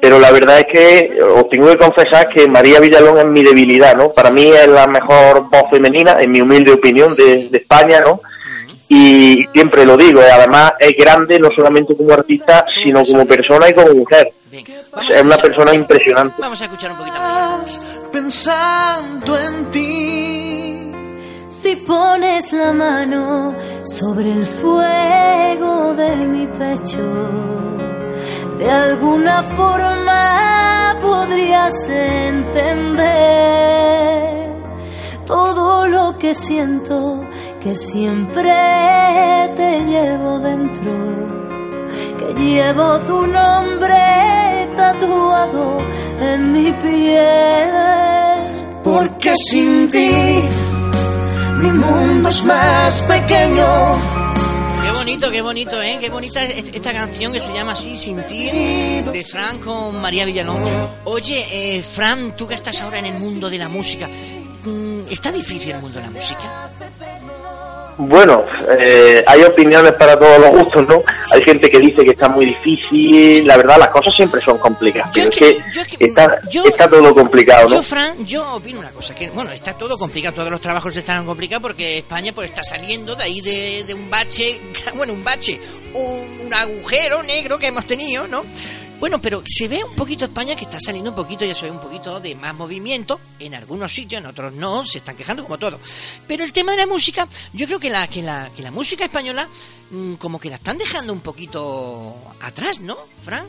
Pero 0.00 0.18
la 0.18 0.30
verdad 0.32 0.58
es 0.60 0.66
que 0.66 0.98
eh, 0.98 1.22
os 1.22 1.48
tengo 1.48 1.68
que 1.68 1.78
confesar 1.78 2.28
que 2.28 2.46
María 2.48 2.80
Villalón 2.80 3.18
es 3.18 3.24
mi 3.26 3.42
debilidad, 3.42 3.96
¿no? 3.96 4.10
Para 4.12 4.30
mí 4.30 4.46
es 4.48 4.66
la 4.68 4.86
mejor 4.86 5.48
voz 5.50 5.70
femenina, 5.70 6.16
en 6.20 6.30
mi 6.32 6.40
humilde 6.40 6.72
opinión, 6.72 7.14
de, 7.16 7.48
de 7.48 7.58
España, 7.58 8.00
¿no? 8.00 8.20
Y 8.90 9.44
siempre 9.52 9.84
lo 9.84 9.96
digo, 9.96 10.20
y 10.20 10.24
además 10.30 10.72
es 10.78 10.94
grande 10.96 11.38
no 11.38 11.50
solamente 11.54 11.94
como 11.96 12.12
artista, 12.14 12.64
sino 12.82 13.04
como 13.04 13.26
persona 13.26 13.68
y 13.68 13.74
como 13.74 13.92
mujer. 13.92 14.30
O 14.92 14.96
vamos 14.96 15.08
sea, 15.08 15.16
a 15.16 15.20
es 15.20 15.24
una 15.26 15.34
escuchar- 15.34 15.40
persona 15.42 15.74
impresionante. 15.74 16.34
Vamos 16.38 16.60
a 16.60 16.64
escuchar 16.64 16.92
un 16.92 16.96
poquito 16.98 17.18
María. 17.18 17.64
pensando 18.12 19.38
en 19.38 19.70
ti. 19.70 20.47
Si 21.50 21.76
pones 21.76 22.52
la 22.52 22.74
mano 22.74 23.54
sobre 23.82 24.32
el 24.32 24.44
fuego 24.44 25.94
de 25.94 26.16
mi 26.16 26.46
pecho, 26.46 27.02
de 28.58 28.70
alguna 28.70 29.42
forma 29.56 30.98
podrías 31.00 31.72
entender 31.88 32.98
todo 35.24 35.86
lo 35.86 36.18
que 36.18 36.34
siento, 36.34 37.26
que 37.60 37.74
siempre 37.74 38.52
te 39.56 39.84
llevo 39.86 40.38
dentro, 40.40 40.92
que 42.18 42.34
llevo 42.42 43.00
tu 43.06 43.26
nombre 43.26 44.68
tatuado 44.76 45.78
en 46.20 46.52
mi 46.52 46.72
piel. 46.72 47.72
Porque 48.84 49.34
sin 49.34 49.88
ti 49.88 50.10
mi 51.58 51.70
mundo 51.70 52.28
es 52.28 52.44
más 52.44 53.02
pequeño. 53.02 53.66
Qué 54.82 54.90
bonito, 54.92 55.30
qué 55.30 55.42
bonito, 55.42 55.82
¿eh? 55.82 55.98
Qué 56.00 56.08
bonita 56.08 56.42
es 56.42 56.70
esta 56.72 56.92
canción 56.92 57.32
que 57.32 57.40
se 57.40 57.52
llama 57.52 57.72
así, 57.72 57.96
Sin 57.96 58.24
ti, 58.26 58.50
de 58.50 59.24
Fran 59.28 59.58
con 59.58 60.00
María 60.00 60.24
Villalón. 60.24 60.62
Oye, 61.04 61.76
eh, 61.76 61.82
Fran, 61.82 62.36
tú 62.36 62.46
que 62.46 62.54
estás 62.54 62.80
ahora 62.80 62.98
en 62.98 63.06
el 63.06 63.18
mundo 63.18 63.50
de 63.50 63.58
la 63.58 63.68
música, 63.68 64.08
mm, 64.08 65.00
¿está 65.10 65.32
difícil 65.32 65.72
el 65.72 65.80
mundo 65.80 65.98
de 65.98 66.04
la 66.04 66.10
música? 66.10 66.70
Bueno, 67.98 68.44
eh, 68.78 69.24
hay 69.26 69.42
opiniones 69.42 69.92
para 69.94 70.16
todos 70.18 70.38
los 70.38 70.50
gustos, 70.50 70.86
¿no? 70.88 71.02
Hay 71.32 71.42
gente 71.42 71.68
que 71.68 71.80
dice 71.80 72.04
que 72.04 72.12
está 72.12 72.28
muy 72.28 72.46
difícil. 72.46 73.44
La 73.46 73.56
verdad, 73.56 73.76
las 73.78 73.88
cosas 73.88 74.14
siempre 74.14 74.40
son 74.40 74.56
complicadas. 74.58 75.08
Yo 75.14 75.24
Pero 75.24 75.28
es 75.30 75.36
que- 75.36 75.56
que, 75.56 75.62
yo 75.72 75.82
es 75.82 75.88
que- 75.88 76.04
está, 76.04 76.40
yo- 76.50 76.64
está 76.64 76.88
todo 76.88 77.12
complicado, 77.14 77.68
¿no? 77.68 77.74
Yo, 77.76 77.82
Fran, 77.82 78.24
yo 78.24 78.54
opino 78.54 78.78
una 78.78 78.90
cosa, 78.90 79.14
que 79.14 79.30
bueno, 79.30 79.50
está 79.50 79.72
todo 79.74 79.98
complicado, 79.98 80.36
todos 80.36 80.50
los 80.50 80.60
trabajos 80.60 80.96
están 80.96 81.26
complicados 81.26 81.62
porque 81.62 81.98
España 81.98 82.32
pues 82.32 82.50
está 82.50 82.62
saliendo 82.62 83.16
de 83.16 83.24
ahí 83.24 83.40
de, 83.40 83.84
de 83.84 83.94
un 83.94 84.08
bache, 84.08 84.60
bueno, 84.94 85.12
un 85.12 85.24
bache, 85.24 85.60
un, 85.94 86.46
un 86.46 86.54
agujero 86.54 87.22
negro 87.24 87.58
que 87.58 87.66
hemos 87.66 87.84
tenido, 87.86 88.28
¿no? 88.28 88.44
Bueno, 89.00 89.20
pero 89.20 89.42
se 89.46 89.68
ve 89.68 89.82
un 89.84 89.94
poquito 89.94 90.24
España 90.24 90.56
que 90.56 90.64
está 90.64 90.80
saliendo 90.80 91.10
un 91.10 91.16
poquito, 91.16 91.44
ya 91.44 91.54
se 91.54 91.66
ve 91.66 91.72
un 91.72 91.80
poquito 91.80 92.18
de 92.18 92.34
más 92.34 92.52
movimiento, 92.54 93.20
en 93.38 93.54
algunos 93.54 93.92
sitios, 93.92 94.20
en 94.20 94.26
otros 94.26 94.52
no, 94.52 94.84
se 94.84 94.98
están 94.98 95.14
quejando 95.14 95.44
como 95.44 95.56
todo. 95.56 95.78
Pero 96.26 96.42
el 96.42 96.52
tema 96.52 96.72
de 96.72 96.78
la 96.78 96.86
música, 96.86 97.28
yo 97.52 97.66
creo 97.66 97.78
que 97.78 97.90
la, 97.90 98.08
que 98.08 98.22
la, 98.22 98.50
que 98.56 98.62
la 98.62 98.72
música 98.72 99.04
española, 99.04 99.46
mm, 99.90 100.14
como 100.14 100.40
que 100.40 100.50
la 100.50 100.56
están 100.56 100.78
dejando 100.78 101.12
un 101.12 101.20
poquito 101.20 102.16
atrás, 102.40 102.80
¿no, 102.80 102.96
Fran? 103.22 103.46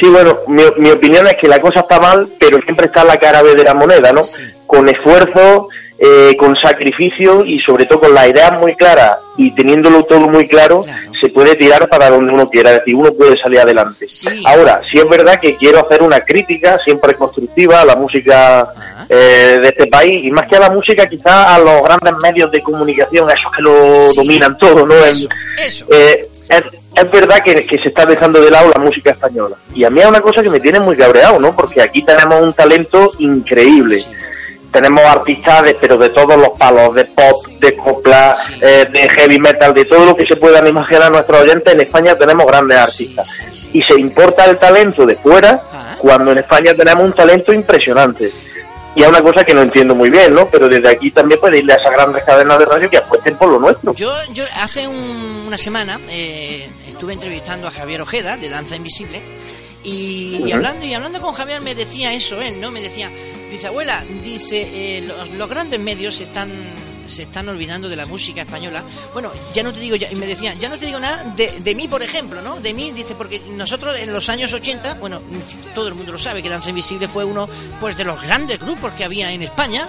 Sí, 0.00 0.08
bueno, 0.08 0.38
mi, 0.48 0.64
mi 0.78 0.90
opinión 0.90 1.26
es 1.28 1.34
que 1.40 1.46
la 1.46 1.60
cosa 1.60 1.80
está 1.80 2.00
mal, 2.00 2.28
pero 2.40 2.60
siempre 2.62 2.86
está 2.86 3.04
la 3.04 3.18
cara 3.18 3.42
B 3.42 3.54
de 3.54 3.62
la 3.62 3.74
moneda, 3.74 4.10
¿no? 4.10 4.22
Con 4.66 4.88
esfuerzo, 4.88 5.68
eh, 6.04 6.34
con 6.36 6.56
sacrificio 6.56 7.44
y 7.44 7.60
sobre 7.60 7.86
todo 7.86 8.00
con 8.00 8.12
las 8.14 8.26
ideas 8.26 8.58
muy 8.60 8.74
claras 8.74 9.18
y 9.36 9.52
teniéndolo 9.54 10.02
todo 10.02 10.20
muy 10.28 10.48
claro, 10.48 10.82
Claro. 10.82 11.12
se 11.20 11.28
puede 11.28 11.54
tirar 11.54 11.88
para 11.88 12.10
donde 12.10 12.32
uno 12.32 12.48
quiera, 12.48 12.70
es 12.72 12.78
decir, 12.80 12.96
uno 12.96 13.12
puede 13.14 13.40
salir 13.40 13.60
adelante. 13.60 14.08
Sí. 14.08 14.42
Ahora, 14.44 14.80
sí 14.90 14.98
es 14.98 15.08
verdad 15.08 15.38
que 15.40 15.54
quiero 15.56 15.78
hacer 15.86 16.02
una 16.02 16.18
crítica 16.20 16.76
siempre 16.84 17.14
constructiva 17.14 17.82
a 17.82 17.84
la 17.84 17.94
música 17.94 18.62
Ajá. 18.62 19.06
eh, 19.08 19.58
de 19.62 19.68
este 19.68 19.86
país 19.86 20.24
y 20.24 20.30
más 20.32 20.48
que 20.48 20.56
a 20.56 20.60
la 20.60 20.70
música 20.70 21.06
quizás 21.06 21.46
a 21.54 21.58
los 21.60 21.82
grandes 21.84 22.14
medios 22.20 22.50
de 22.50 22.60
comunicación, 22.62 23.30
a 23.30 23.34
esos 23.34 23.52
que 23.56 23.62
lo 23.62 24.10
Sí. 24.10 24.16
dominan 24.16 24.56
todo, 24.56 24.84
¿no? 24.84 24.94
Eso, 24.94 25.28
eso. 25.64 25.86
eh, 25.92 26.28
es, 26.48 26.62
es 26.96 27.10
verdad 27.12 27.38
que, 27.44 27.54
que 27.64 27.78
se 27.78 27.88
está 27.88 28.04
dejando 28.04 28.40
de 28.40 28.50
lado 28.50 28.72
la 28.74 28.80
música 28.82 29.10
española. 29.12 29.54
Y 29.72 29.84
a 29.84 29.90
mí 29.90 30.00
es 30.00 30.06
una 30.06 30.20
cosa 30.20 30.42
que 30.42 30.50
me 30.50 30.58
tiene 30.58 30.80
muy 30.80 30.96
cabreado, 30.96 31.38
¿no? 31.38 31.54
Porque 31.54 31.80
aquí 31.80 32.02
tenemos 32.04 32.42
un 32.42 32.52
talento 32.52 33.12
increíble. 33.20 34.00
Sí. 34.00 34.10
Tenemos 34.72 35.04
artistas, 35.04 35.62
de- 35.64 35.74
pero 35.74 35.98
de 35.98 36.08
todos 36.08 36.36
los 36.36 36.50
palos, 36.58 36.94
de 36.94 37.04
pop, 37.04 37.46
de 37.60 37.76
copla, 37.76 38.34
Sí. 38.46 38.54
eh, 38.62 38.86
de 38.90 39.08
heavy 39.10 39.38
metal, 39.38 39.74
de 39.74 39.84
todo 39.84 40.06
lo 40.06 40.16
que 40.16 40.26
se 40.26 40.36
puedan 40.36 40.66
imaginar 40.66 41.12
nuestros 41.12 41.42
oyentes. 41.42 41.74
En 41.74 41.80
España 41.82 42.16
tenemos 42.16 42.46
grandes 42.46 42.78
artistas. 42.78 43.28
Y 43.72 43.82
se 43.82 43.98
importa 44.00 44.46
el 44.46 44.56
talento 44.58 45.04
de 45.04 45.16
fuera 45.16 45.62
Ah. 45.72 45.96
cuando 45.98 46.32
en 46.32 46.38
España 46.38 46.72
tenemos 46.74 47.04
un 47.04 47.12
talento 47.12 47.52
impresionante. 47.52 48.30
Y 48.94 49.02
es 49.02 49.08
una 49.08 49.22
cosa 49.22 49.42
que 49.44 49.54
no 49.54 49.62
entiendo 49.62 49.94
muy 49.94 50.10
bien, 50.10 50.34
¿no? 50.34 50.48
Pero 50.50 50.68
desde 50.68 50.88
aquí 50.88 51.10
también 51.10 51.40
pedirle 51.40 51.72
a 51.72 51.76
esas 51.76 51.92
grandes 51.92 52.24
cadenas 52.24 52.58
de 52.58 52.64
radio 52.66 52.90
que 52.90 52.98
apuesten 52.98 53.36
por 53.36 53.48
lo 53.48 53.58
nuestro. 53.58 53.94
Yo, 53.94 54.12
yo 54.32 54.44
hace 54.62 54.86
un- 54.86 55.44
una 55.46 55.56
semana 55.58 55.98
eh, 56.10 56.68
estuve 56.88 57.12
entrevistando 57.14 57.66
a 57.66 57.70
Javier 57.70 58.02
Ojeda 58.02 58.36
de 58.36 58.48
Danza 58.50 58.76
Invisible 58.76 59.20
y, 59.82 60.44
y 60.46 60.52
hablando 60.52 60.84
y 60.86 60.94
hablando 60.94 61.20
con 61.20 61.34
Javier 61.34 61.60
me 61.62 61.74
decía 61.74 62.12
eso 62.12 62.40
él, 62.40 62.60
¿no? 62.60 62.70
Me 62.70 62.80
decía, 62.82 63.10
dice 63.52 63.66
abuela, 63.66 64.04
dice 64.22 64.98
eh, 64.98 65.02
los, 65.02 65.30
los 65.30 65.48
grandes 65.48 65.78
medios 65.78 66.16
se 66.16 66.24
están 66.24 66.50
se 67.06 67.22
están 67.22 67.48
olvidando 67.48 67.88
de 67.88 67.96
la 67.96 68.06
música 68.06 68.42
española. 68.42 68.84
Bueno, 69.12 69.32
ya 69.52 69.62
no 69.62 69.72
te 69.72 69.80
digo, 69.80 69.96
ya, 69.96 70.10
y 70.10 70.14
me 70.14 70.26
decía, 70.26 70.54
ya 70.54 70.68
no 70.68 70.78
te 70.78 70.86
digo 70.86 70.98
nada 71.00 71.34
de, 71.36 71.60
de 71.60 71.74
mí, 71.74 71.88
por 71.88 72.02
ejemplo, 72.02 72.40
¿no? 72.42 72.60
De 72.60 72.74
mí, 72.74 72.92
dice, 72.92 73.14
porque 73.14 73.40
nosotros 73.40 73.98
en 73.98 74.12
los 74.12 74.28
años 74.28 74.52
80, 74.52 74.94
bueno, 74.94 75.20
todo 75.74 75.88
el 75.88 75.94
mundo 75.94 76.12
lo 76.12 76.18
sabe 76.18 76.42
que 76.42 76.48
Danza 76.48 76.70
Invisible 76.70 77.08
fue 77.08 77.24
uno 77.24 77.48
pues 77.80 77.96
de 77.96 78.04
los 78.04 78.22
grandes 78.22 78.58
grupos 78.58 78.92
que 78.92 79.04
había 79.04 79.32
en 79.32 79.42
España, 79.42 79.86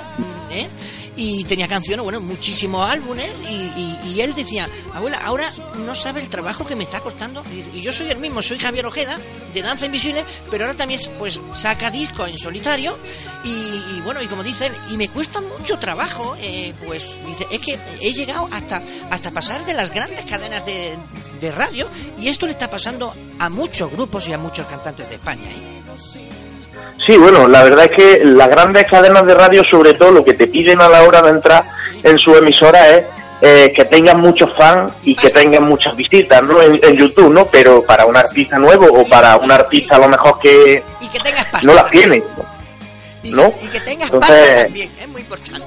¿eh? 0.49 0.67
Y 1.15 1.43
tenía 1.43 1.67
canciones, 1.67 2.03
bueno, 2.03 2.19
muchísimos 2.21 2.89
álbumes 2.89 3.29
y, 3.49 4.09
y- 4.11 4.21
él 4.21 4.33
decía, 4.33 4.69
abuela, 4.93 5.19
ahora 5.23 5.49
no 5.85 5.93
sabe 5.95 6.21
el 6.21 6.29
trabajo 6.29 6.65
que 6.65 6.75
me 6.75 6.83
está 6.85 7.01
costando 7.01 7.43
y, 7.51 7.81
yo 7.81 7.91
soy 7.91 8.09
el 8.09 8.17
mismo, 8.17 8.41
soy 8.41 8.57
Javier 8.57 8.85
Ojeda 8.85 9.19
de 9.53 9.61
Danza 9.61 9.85
Invisible, 9.85 10.23
pero 10.49 10.63
ahora 10.65 10.77
también 10.77 10.99
pues 11.19 11.39
saca 11.53 11.91
disco 11.91 12.25
en 12.25 12.37
solitario 12.37 12.97
y, 13.43 13.99
bueno, 14.01 14.21
y 14.21 14.27
como 14.27 14.43
dice 14.43 14.67
él, 14.67 14.73
y 14.89 14.97
me 14.97 15.09
cuesta 15.09 15.41
mucho 15.41 15.77
trabajo, 15.77 16.35
eh, 16.41 16.73
pues 16.85 17.17
dice, 17.27 17.45
es 17.51 17.59
que 17.59 17.77
he 18.01 18.13
llegado 18.13 18.47
hasta, 18.51 18.81
hasta 19.11 19.31
pasar 19.31 19.65
de 19.65 19.73
las 19.73 19.91
grandes 19.91 20.21
cadenas 20.23 20.65
de, 20.65 20.97
de 21.41 21.51
radio 21.51 21.87
y 22.17 22.29
esto 22.29 22.45
le 22.45 22.53
está 22.53 22.69
pasando 22.69 23.13
a 23.39 23.49
muchos 23.49 23.91
grupos 23.91 24.27
y 24.27 24.33
a 24.33 24.37
muchos 24.37 24.65
cantantes 24.67 25.09
de 25.09 25.15
España. 25.15 25.49
Sí, 27.05 27.17
bueno, 27.17 27.47
la 27.47 27.63
verdad 27.63 27.85
es 27.85 27.91
que 27.97 28.21
las 28.23 28.47
grandes 28.49 28.85
cadenas 28.89 29.25
de 29.25 29.33
radio, 29.35 29.63
sobre 29.69 29.93
todo, 29.93 30.11
lo 30.11 30.23
que 30.23 30.33
te 30.33 30.47
piden 30.47 30.81
a 30.81 30.87
la 30.87 31.03
hora 31.03 31.21
de 31.21 31.29
entrar 31.29 31.63
en 32.01 32.17
su 32.17 32.33
emisora 32.35 32.89
es 32.91 33.03
eh, 33.41 33.73
que 33.75 33.83
tengan 33.85 34.21
muchos 34.21 34.49
fans 34.57 34.93
y 35.03 35.13
que 35.15 35.29
tengan 35.29 35.63
muchas 35.63 35.93
visitas, 35.97 36.41
¿no? 36.43 36.61
En, 36.61 36.79
en 36.81 36.95
YouTube, 36.95 37.29
¿no? 37.33 37.45
Pero 37.47 37.83
para 37.83 38.05
un 38.05 38.15
artista 38.15 38.57
nuevo 38.57 38.85
o 38.87 39.05
para 39.09 39.35
un 39.35 39.51
artista 39.51 39.97
a 39.97 39.99
lo 39.99 40.07
mejor 40.07 40.39
que 40.39 40.81
Y 41.01 41.07
que 41.09 41.19
tengas 41.19 41.45
no 41.65 41.73
las 41.73 41.89
tiene. 41.91 42.23
Y, 43.21 43.31
¿no? 43.31 43.53
y 43.61 43.67
que 43.67 43.79
tengas 43.81 44.05
Entonces- 44.11 44.63
también, 44.63 44.89
es 45.01 45.07
muy 45.09 45.21
importante. 45.21 45.61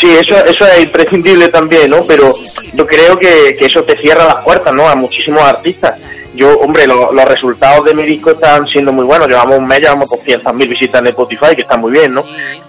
Sí, 0.00 0.14
eso, 0.14 0.36
eso 0.44 0.66
es 0.66 0.84
imprescindible 0.84 1.48
también, 1.48 1.88
¿no? 1.90 2.02
Sí, 2.02 2.04
Pero 2.08 2.32
sí, 2.34 2.46
sí. 2.46 2.70
yo 2.74 2.86
creo 2.86 3.18
que, 3.18 3.56
que 3.58 3.64
eso 3.64 3.82
te 3.82 3.96
cierra 4.00 4.26
las 4.26 4.44
puertas, 4.44 4.72
¿no? 4.74 4.86
A 4.86 4.94
muchísimos 4.94 5.42
artistas. 5.42 5.98
Yo, 6.36 6.56
hombre, 6.58 6.86
lo- 6.86 7.12
los 7.12 7.24
resultados 7.24 7.84
de 7.86 7.94
mi 7.94 8.04
disco 8.04 8.30
están 8.30 8.66
siendo 8.68 8.92
muy 8.92 9.04
buenos. 9.04 9.26
Llevamos 9.28 9.58
un 9.58 9.66
mes, 9.66 9.80
llevamos 9.80 10.08
200.000 10.10 10.68
visitas 10.68 11.00
en 11.00 11.06
Spotify, 11.08 11.54
que 11.56 11.62
está 11.62 11.76
muy 11.76 11.90
bien, 11.92 12.12
¿no? 12.12 12.24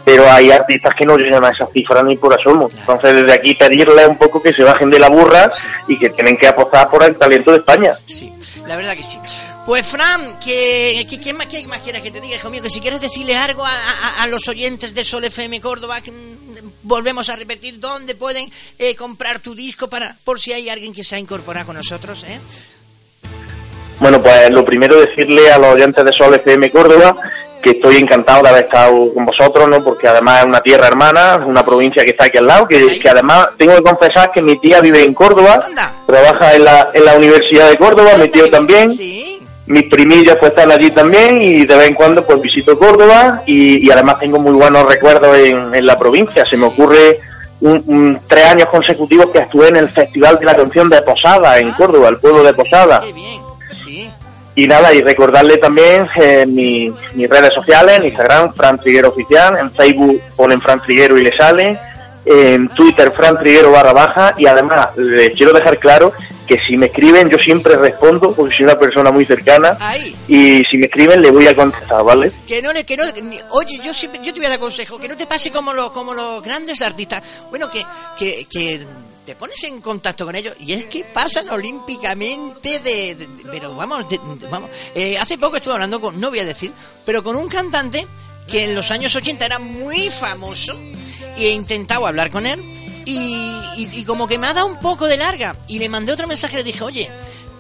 Pero 0.06 0.30
hay 0.32 0.52
artistas 0.52 0.96
que 0.96 1.06
no 1.06 1.18
llegan 1.18 1.44
a 1.44 1.50
esas 1.50 1.70
cifras 1.72 2.04
ni 2.06 2.16
por 2.18 2.34
asomo. 2.34 2.70
Entonces, 2.76 3.14
desde 3.16 3.34
aquí 3.34 3.54
pedirles 3.56 4.08
un 4.08 4.18
poco 4.18 4.42
que 4.42 4.54
se 4.54 4.64
bajen 4.64 4.90
de 4.90 5.00
la 5.00 5.10
burra 5.10 5.52
y 5.88 6.00
que 6.00 6.10
tienen 6.12 6.38
que 6.38 6.48
apostar 6.48 6.90
por 6.90 7.04
el 7.04 7.16
talento 7.18 7.52
de 7.52 7.58
España. 7.58 7.94
Sí, 8.08 8.32
la 8.66 8.76
verdad 8.78 8.96
que 8.96 9.04
sí. 9.04 9.18
Pues 9.66 9.86
Fran, 9.86 10.40
¿qué, 10.40 11.06
qué, 11.10 11.20
qué 11.20 11.34
más, 11.34 11.48
qué 11.48 11.68
más 11.68 11.82
quieres 11.82 12.02
que 12.02 12.10
te 12.10 12.22
diga, 12.22 12.36
hijo 12.38 12.50
mío? 12.50 12.62
Que 12.64 12.70
si 12.70 12.80
quieres 12.80 13.02
decirle 13.02 13.36
algo 13.36 13.66
a, 13.66 13.70
a- 13.70 14.24
a 14.24 14.28
los 14.28 14.48
oyentes 14.48 14.94
de 14.96 15.04
Sol 15.04 15.26
FM 15.26 15.60
Córdoba, 15.60 16.00
que, 16.00 16.12
mm, 16.14 16.38
volvemos 16.84 17.28
a 17.30 17.36
repetir 17.36 17.78
dónde 17.82 18.16
pueden 18.16 18.50
eh, 18.80 18.96
comprar 18.96 19.40
tu 19.40 19.54
disco 19.56 19.90
para 19.90 20.16
por 20.24 20.40
si 20.40 20.54
hay 20.54 20.70
alguien 20.70 20.94
que 20.94 21.04
se 21.04 21.16
ha 21.18 21.20
incorporado 21.20 21.66
con 21.66 21.76
nosotros, 21.76 22.24
¿eh? 22.24 22.40
Bueno, 24.00 24.20
pues 24.22 24.50
lo 24.52 24.64
primero 24.64 25.00
decirle 25.00 25.52
a 25.52 25.58
los 25.58 25.74
oyentes 25.74 26.04
de 26.06 26.12
Sol 26.14 26.34
FM 26.36 26.70
Córdoba 26.72 27.16
que 27.62 27.72
estoy 27.72 27.98
encantado 27.98 28.44
de 28.44 28.50
haber 28.50 28.64
estado 28.66 29.12
con 29.14 29.26
vosotros, 29.26 29.68
¿no? 29.68 29.84
Porque 29.84 30.08
además 30.08 30.40
es 30.42 30.46
una 30.46 30.62
tierra 30.62 30.88
hermana, 30.88 31.40
es 31.42 31.48
una 31.48 31.66
provincia 31.66 32.04
que 32.04 32.12
está 32.12 32.26
aquí 32.26 32.38
al 32.38 32.46
lado, 32.48 32.68
que, 32.68 33.00
que 33.00 33.10
además 33.10 33.48
tengo 33.58 33.76
que 33.76 33.82
confesar 33.82 34.32
que 34.32 34.42
mi 34.44 34.58
tía 34.60 34.80
vive 34.80 35.04
en 35.04 35.14
Córdoba, 35.14 35.60
trabaja 36.06 36.54
en 36.54 36.64
la, 36.64 36.90
en 36.94 37.04
la 37.04 37.16
Universidad 37.16 37.68
de 37.70 37.78
Córdoba, 37.78 38.12
mi 38.22 38.30
tío 38.30 38.50
también, 38.52 38.92
Sí. 38.94 39.40
mis 39.66 39.84
primillas 39.86 40.38
pues 40.40 40.52
están 40.52 40.72
allí 40.72 40.92
también 40.92 41.42
y 41.42 41.66
de 41.66 41.76
vez 41.76 41.90
en 41.90 41.96
cuando 41.96 42.24
pues 42.24 42.40
visito 42.40 42.78
Córdoba 42.78 43.42
y, 43.48 43.86
y 43.86 43.92
además 43.92 44.20
tengo 44.20 44.38
muy 44.40 44.54
buenos 44.54 44.86
recuerdos 44.88 45.36
en, 45.40 45.74
en 45.74 45.86
la 45.86 45.98
provincia. 45.98 46.46
Se 46.50 46.56
me 46.58 46.68
ocurre 46.68 47.20
un- 47.60 47.84
un- 47.88 48.20
tres 48.28 48.46
años 48.46 48.68
consecutivos 48.70 49.32
que 49.32 49.40
estuve 49.40 49.68
en 49.70 49.78
el 49.78 49.90
Festival 49.90 50.38
de 50.40 50.46
la 50.46 50.56
Canción 50.56 50.88
de 50.90 51.02
Posada 51.02 51.58
en 51.58 51.72
Córdoba, 51.72 52.10
el 52.10 52.18
pueblo 52.18 52.44
de 52.44 52.54
Posada. 52.54 53.02
Qué 53.04 53.12
bien. 53.14 53.42
Y 54.58 54.66
nada, 54.68 54.92
y 54.92 55.02
recordarle 55.02 55.58
también 55.58 56.08
eh, 56.20 56.44
mi- 56.48 56.92
mis 57.14 57.30
redes 57.30 57.52
sociales, 57.54 57.98
en 58.00 58.06
Instagram, 58.06 58.54
Fran 58.56 58.80
Triguero 58.80 59.10
Oficial, 59.10 59.56
en 59.58 59.72
Facebook 59.72 60.20
ponen 60.36 60.60
Fran 60.60 60.82
Triguero 60.82 61.16
y 61.18 61.24
le 61.24 61.38
sale, 61.38 61.80
en 62.26 62.68
Twitter 62.70 63.14
Fran 63.16 63.38
Triguero 63.38 63.72
barra 63.72 63.94
baja, 63.94 64.34
y 64.36 64.48
además 64.48 64.90
les 64.98 65.30
quiero 65.38 65.54
dejar 65.54 65.78
claro 65.78 66.12
que 66.48 66.58
si 66.68 66.76
me 66.76 66.88
escriben 66.88 67.30
yo 67.30 67.38
siempre 67.38 67.76
respondo, 67.76 68.34
porque 68.34 68.56
soy 68.56 68.66
una 68.66 68.80
persona 68.80 69.12
muy 69.12 69.26
cercana, 69.26 69.78
Ahí. 69.80 70.16
y 70.28 70.64
si 70.64 70.78
me 70.78 70.88
escriben 70.88 71.22
le 71.22 71.30
voy 71.30 71.46
a 71.48 71.56
contestar, 71.56 72.04
¿vale? 72.04 72.32
Que 72.48 72.60
no 72.62 72.74
le, 72.74 72.84
que 72.84 72.98
no, 72.98 73.04
ni- 73.22 73.40
oye, 73.52 73.80
yo 73.84 73.94
siempre, 73.94 74.22
yo 74.24 74.34
te 74.34 74.40
voy 74.40 74.48
a 74.48 74.52
dar 74.52 74.60
consejo, 74.60 74.98
que 75.00 75.08
no 75.08 75.16
te 75.16 75.28
pase 75.28 75.52
como 75.52 75.72
los, 75.72 75.92
como 75.92 76.14
los 76.16 76.42
grandes 76.42 76.82
artistas. 76.82 77.22
Bueno, 77.52 77.70
que, 77.70 77.84
que, 78.18 78.46
que 78.52 78.80
te 79.28 79.36
pones 79.36 79.62
en 79.66 79.82
contacto 79.82 80.26
con 80.26 80.36
ellos 80.36 80.56
y 80.58 80.72
es 80.72 80.86
que 80.86 81.04
pasan 81.04 81.50
olímpicamente 81.50 82.80
de, 82.80 83.28
pero 83.52 83.76
vamos, 83.76 84.06
vamos. 84.50 84.70
Eh, 84.96 85.18
hace 85.18 85.38
poco 85.38 85.58
estuve 85.58 85.74
hablando 85.74 86.00
con, 86.00 86.18
no 86.18 86.30
voy 86.30 86.40
a 86.40 86.46
decir, 86.46 86.72
pero 87.06 87.22
con 87.22 87.36
un 87.36 87.50
cantante 87.50 88.08
que 88.48 88.64
en 88.64 88.74
los 88.74 88.90
años 88.90 89.14
80 89.14 89.46
era 89.46 89.60
muy 89.60 90.10
famoso 90.10 90.78
y 91.36 91.46
he 91.46 91.52
intentado 91.52 92.08
hablar 92.08 92.32
con 92.32 92.46
él 92.46 92.62
y, 93.06 93.18
y- 93.76 93.90
y 94.00 94.06
como 94.06 94.30
que 94.30 94.38
me 94.38 94.48
ha 94.48 94.54
dado 94.54 94.68
un 94.68 94.80
poco 94.80 95.08
de 95.08 95.18
larga 95.18 95.58
y 95.68 95.80
le 95.80 95.90
mandé 95.90 96.14
otro 96.14 96.26
mensaje, 96.26 96.56
le 96.56 96.64
dije, 96.64 96.82
oye, 96.86 97.12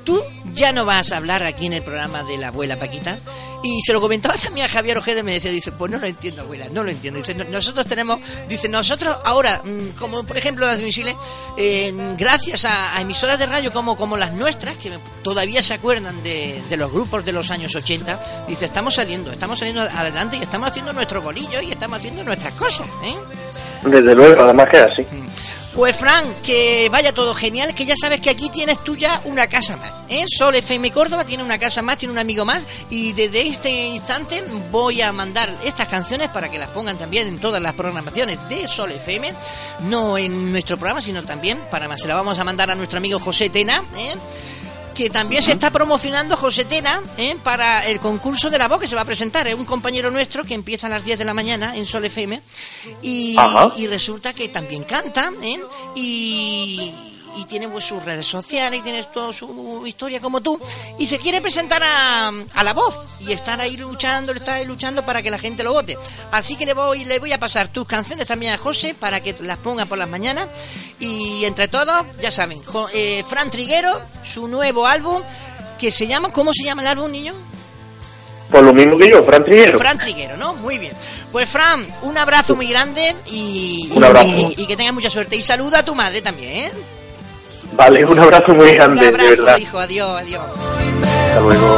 tú 0.05 0.23
ya 0.57 0.71
no 0.73 0.85
vas 0.85 1.11
a 1.11 1.17
hablar 1.17 1.43
aquí 1.43 1.67
en 1.67 1.73
el 1.73 1.83
programa 1.83 2.23
de 2.23 2.37
la 2.37 2.47
abuela 2.49 2.77
Paquita. 2.79 3.19
Y 3.63 3.81
se 3.81 3.91
lo 3.93 3.99
comentaba 4.01 4.35
también 4.35 4.65
a 4.65 4.69
Javier 4.69 4.97
Ojeda 4.97 5.21
y 5.21 5.23
me 5.23 5.33
decía, 5.33 5.51
dice, 5.51 5.71
pues 5.71 5.91
no 5.91 5.97
lo 5.97 6.05
entiendo, 6.05 6.41
abuela, 6.41 6.67
no 6.71 6.83
lo 6.83 6.91
entiendo. 6.91 7.19
Dice, 7.19 7.33
"No- 7.33 7.43
nosotros 7.45 7.85
tenemos, 7.87 8.19
dice, 8.47 8.69
nosotros 8.69 9.17
ahora, 9.25 9.61
mm, 9.63 9.97
como 9.97 10.23
por 10.25 10.37
ejemplo 10.37 10.65
las 10.65 10.77
Chile, 10.89 11.15
eh, 11.57 11.93
gracias 12.17 12.65
a, 12.65 12.95
a 12.97 13.01
emisoras 13.01 13.37
de 13.39 13.45
radio 13.45 13.71
como, 13.73 13.95
como 13.97 14.15
las 14.17 14.31
nuestras, 14.33 14.77
que 14.77 14.97
todavía 15.23 15.61
se 15.61 15.73
acuerdan 15.73 16.21
de, 16.23 16.61
de 16.69 16.77
los 16.77 16.91
grupos 16.91 17.25
de 17.25 17.31
los 17.31 17.49
años 17.51 17.75
80, 17.75 18.45
dice, 18.47 18.65
estamos 18.65 18.95
saliendo, 18.95 19.31
estamos 19.31 19.59
saliendo 19.59 19.81
adelante 19.81 20.37
y 20.37 20.41
estamos 20.43 20.69
haciendo 20.69 20.93
nuestros 20.93 21.23
bolillos 21.23 21.61
y 21.63 21.71
estamos 21.71 21.99
haciendo 21.99 22.23
nuestras 22.23 22.53
cosas, 22.53 22.87
¿eh? 23.03 23.15
Desde 23.83 24.15
luego, 24.15 24.41
además 24.43 24.67
que 24.69 24.77
así. 24.77 25.05
Pues 25.77 25.95
Fran, 25.95 26.25
que 26.41 26.89
vaya 26.91 27.13
todo 27.13 27.35
genial, 27.35 27.75
que 27.75 27.85
ya 27.85 27.93
sabes 27.95 28.19
que 28.19 28.31
aquí 28.31 28.49
tienes 28.49 28.83
tú 28.83 28.95
ya 28.95 29.21
una 29.25 29.45
casa 29.45 29.77
más, 29.77 29.93
¿eh? 30.09 30.25
Sol 30.27 30.55
FM 30.55 30.89
Córdoba 30.89 31.23
tiene 31.23 31.43
una 31.43 31.59
casa 31.59 31.83
más, 31.83 31.99
tiene 31.99 32.13
un 32.13 32.17
amigo 32.17 32.45
más 32.45 32.65
y 32.89 33.13
desde 33.13 33.47
este 33.47 33.69
instante 33.69 34.43
voy 34.71 35.03
a 35.03 35.13
mandar 35.13 35.53
estas 35.63 35.87
canciones 35.87 36.29
para 36.29 36.49
que 36.49 36.57
las 36.57 36.71
pongan 36.71 36.97
también 36.97 37.27
en 37.27 37.37
todas 37.37 37.61
las 37.61 37.75
programaciones 37.75 38.39
de 38.49 38.67
Sol 38.67 38.91
FM, 38.91 39.31
no 39.81 40.17
en 40.17 40.51
nuestro 40.51 40.77
programa, 40.77 40.99
sino 40.99 41.21
también 41.23 41.59
para 41.69 41.87
más 41.87 42.01
se 42.01 42.07
la 42.07 42.15
vamos 42.15 42.39
a 42.39 42.43
mandar 42.43 42.71
a 42.71 42.75
nuestro 42.75 42.97
amigo 42.97 43.19
José 43.19 43.51
Tena, 43.51 43.83
¿eh? 43.95 44.15
Que 44.97 45.11
también 45.11 45.43
se 45.43 45.51
está 45.51 45.69
promocionando 45.69 46.35
José 46.35 46.65
Tena 46.65 47.03
¿eh? 47.17 47.37
para 47.43 47.85
el 47.85 47.99
concurso 47.99 48.49
de 48.49 48.57
la 48.57 48.67
voz 48.67 48.81
que 48.81 48.87
se 48.87 48.95
va 48.95 49.03
a 49.03 49.05
presentar. 49.05 49.47
Es 49.47 49.53
un 49.53 49.63
compañero 49.63 50.09
nuestro 50.09 50.43
que 50.43 50.55
empieza 50.55 50.87
a 50.87 50.89
las 50.89 51.03
10 51.05 51.19
de 51.19 51.25
la 51.25 51.35
mañana 51.35 51.77
en 51.77 51.85
Sol 51.85 52.03
FM 52.05 52.41
y, 53.03 53.37
y 53.75 53.85
resulta 53.85 54.33
que 54.33 54.49
también 54.49 54.83
canta 54.85 55.31
¿eh? 55.43 55.61
y, 55.93 57.06
y 57.37 57.45
tiene 57.45 57.67
pues, 57.69 57.83
sus 57.85 58.03
redes 58.03 58.25
sociales 58.25 58.79
y 58.79 58.83
tiene 58.83 59.03
toda 59.05 59.31
su 59.31 59.83
historia 59.85 60.19
como 60.19 60.41
tú 60.41 60.59
y 60.97 61.07
se 61.07 61.17
quiere 61.19 61.39
presentar 61.41 61.81
a, 61.83 62.31
a 62.53 62.63
la 62.63 62.73
voz 62.73 63.05
y 63.21 63.31
estar 63.31 63.59
ahí 63.61 63.77
luchando, 63.77 64.31
está 64.31 64.55
ahí 64.55 64.65
luchando 64.65 65.05
para 65.05 65.21
que 65.21 65.29
la 65.31 65.37
gente 65.37 65.63
lo 65.63 65.73
vote. 65.73 65.97
Así 66.31 66.55
que 66.55 66.65
le 66.65 66.73
voy, 66.73 67.05
le 67.05 67.19
voy 67.19 67.31
a 67.33 67.39
pasar 67.39 67.67
tus 67.67 67.85
canciones 67.87 68.25
también 68.27 68.53
a 68.53 68.57
José 68.57 68.95
para 68.99 69.21
que 69.21 69.35
las 69.41 69.57
ponga 69.57 69.85
por 69.85 69.97
las 69.97 70.09
mañanas 70.09 70.47
y 70.99 71.45
entre 71.45 71.67
todos, 71.67 72.05
ya 72.19 72.31
saben, 72.31 72.61
Jo- 72.63 72.89
eh, 72.93 73.23
Fran 73.27 73.49
Triguero, 73.51 74.01
su 74.23 74.47
nuevo 74.47 74.87
álbum 74.87 75.21
que 75.79 75.91
se 75.91 76.07
llama, 76.07 76.31
¿cómo 76.31 76.51
se 76.53 76.63
llama 76.63 76.81
el 76.81 76.87
álbum, 76.87 77.11
niño? 77.11 77.33
Pues 78.49 78.63
lo 78.63 78.73
mismo 78.73 78.97
que 78.97 79.09
yo, 79.09 79.23
Fran 79.25 79.43
Triguero. 79.43 79.77
Fran 79.77 79.99
Triguero, 79.99 80.37
¿no? 80.37 80.53
Muy 80.55 80.77
bien. 80.77 80.93
Pues 81.33 81.49
Fran, 81.49 81.85
un 82.03 82.17
abrazo 82.17 82.55
muy 82.55 82.67
grande 82.67 83.13
y, 83.25 83.89
Un 83.93 84.03
abrazo. 84.05 84.29
y- 84.29 84.55
y 84.57 84.65
que 84.65 84.77
tengas 84.77 84.93
mucha 84.93 85.09
suerte. 85.09 85.35
Y 85.35 85.41
saluda 85.43 85.79
a 85.79 85.85
tu 85.85 85.93
madre 85.93 86.21
también, 86.21 86.51
¿eh? 86.65 86.71
Vale, 87.77 88.03
un 88.05 88.19
abrazo 88.19 88.53
muy 88.53 88.69
Un 88.69 88.75
grande, 88.75 89.01
de 89.01 89.07
abrazo, 89.09 89.29
verdad. 89.29 89.57
hijo. 89.57 89.77
Adiós, 89.79 90.21
adiós. 90.21 90.43
Hasta 91.27 91.39
luego. 91.41 91.77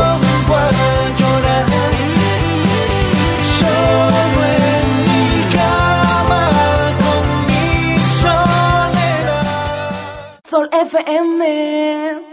Sol 10.44 10.68
FM. 10.72 12.29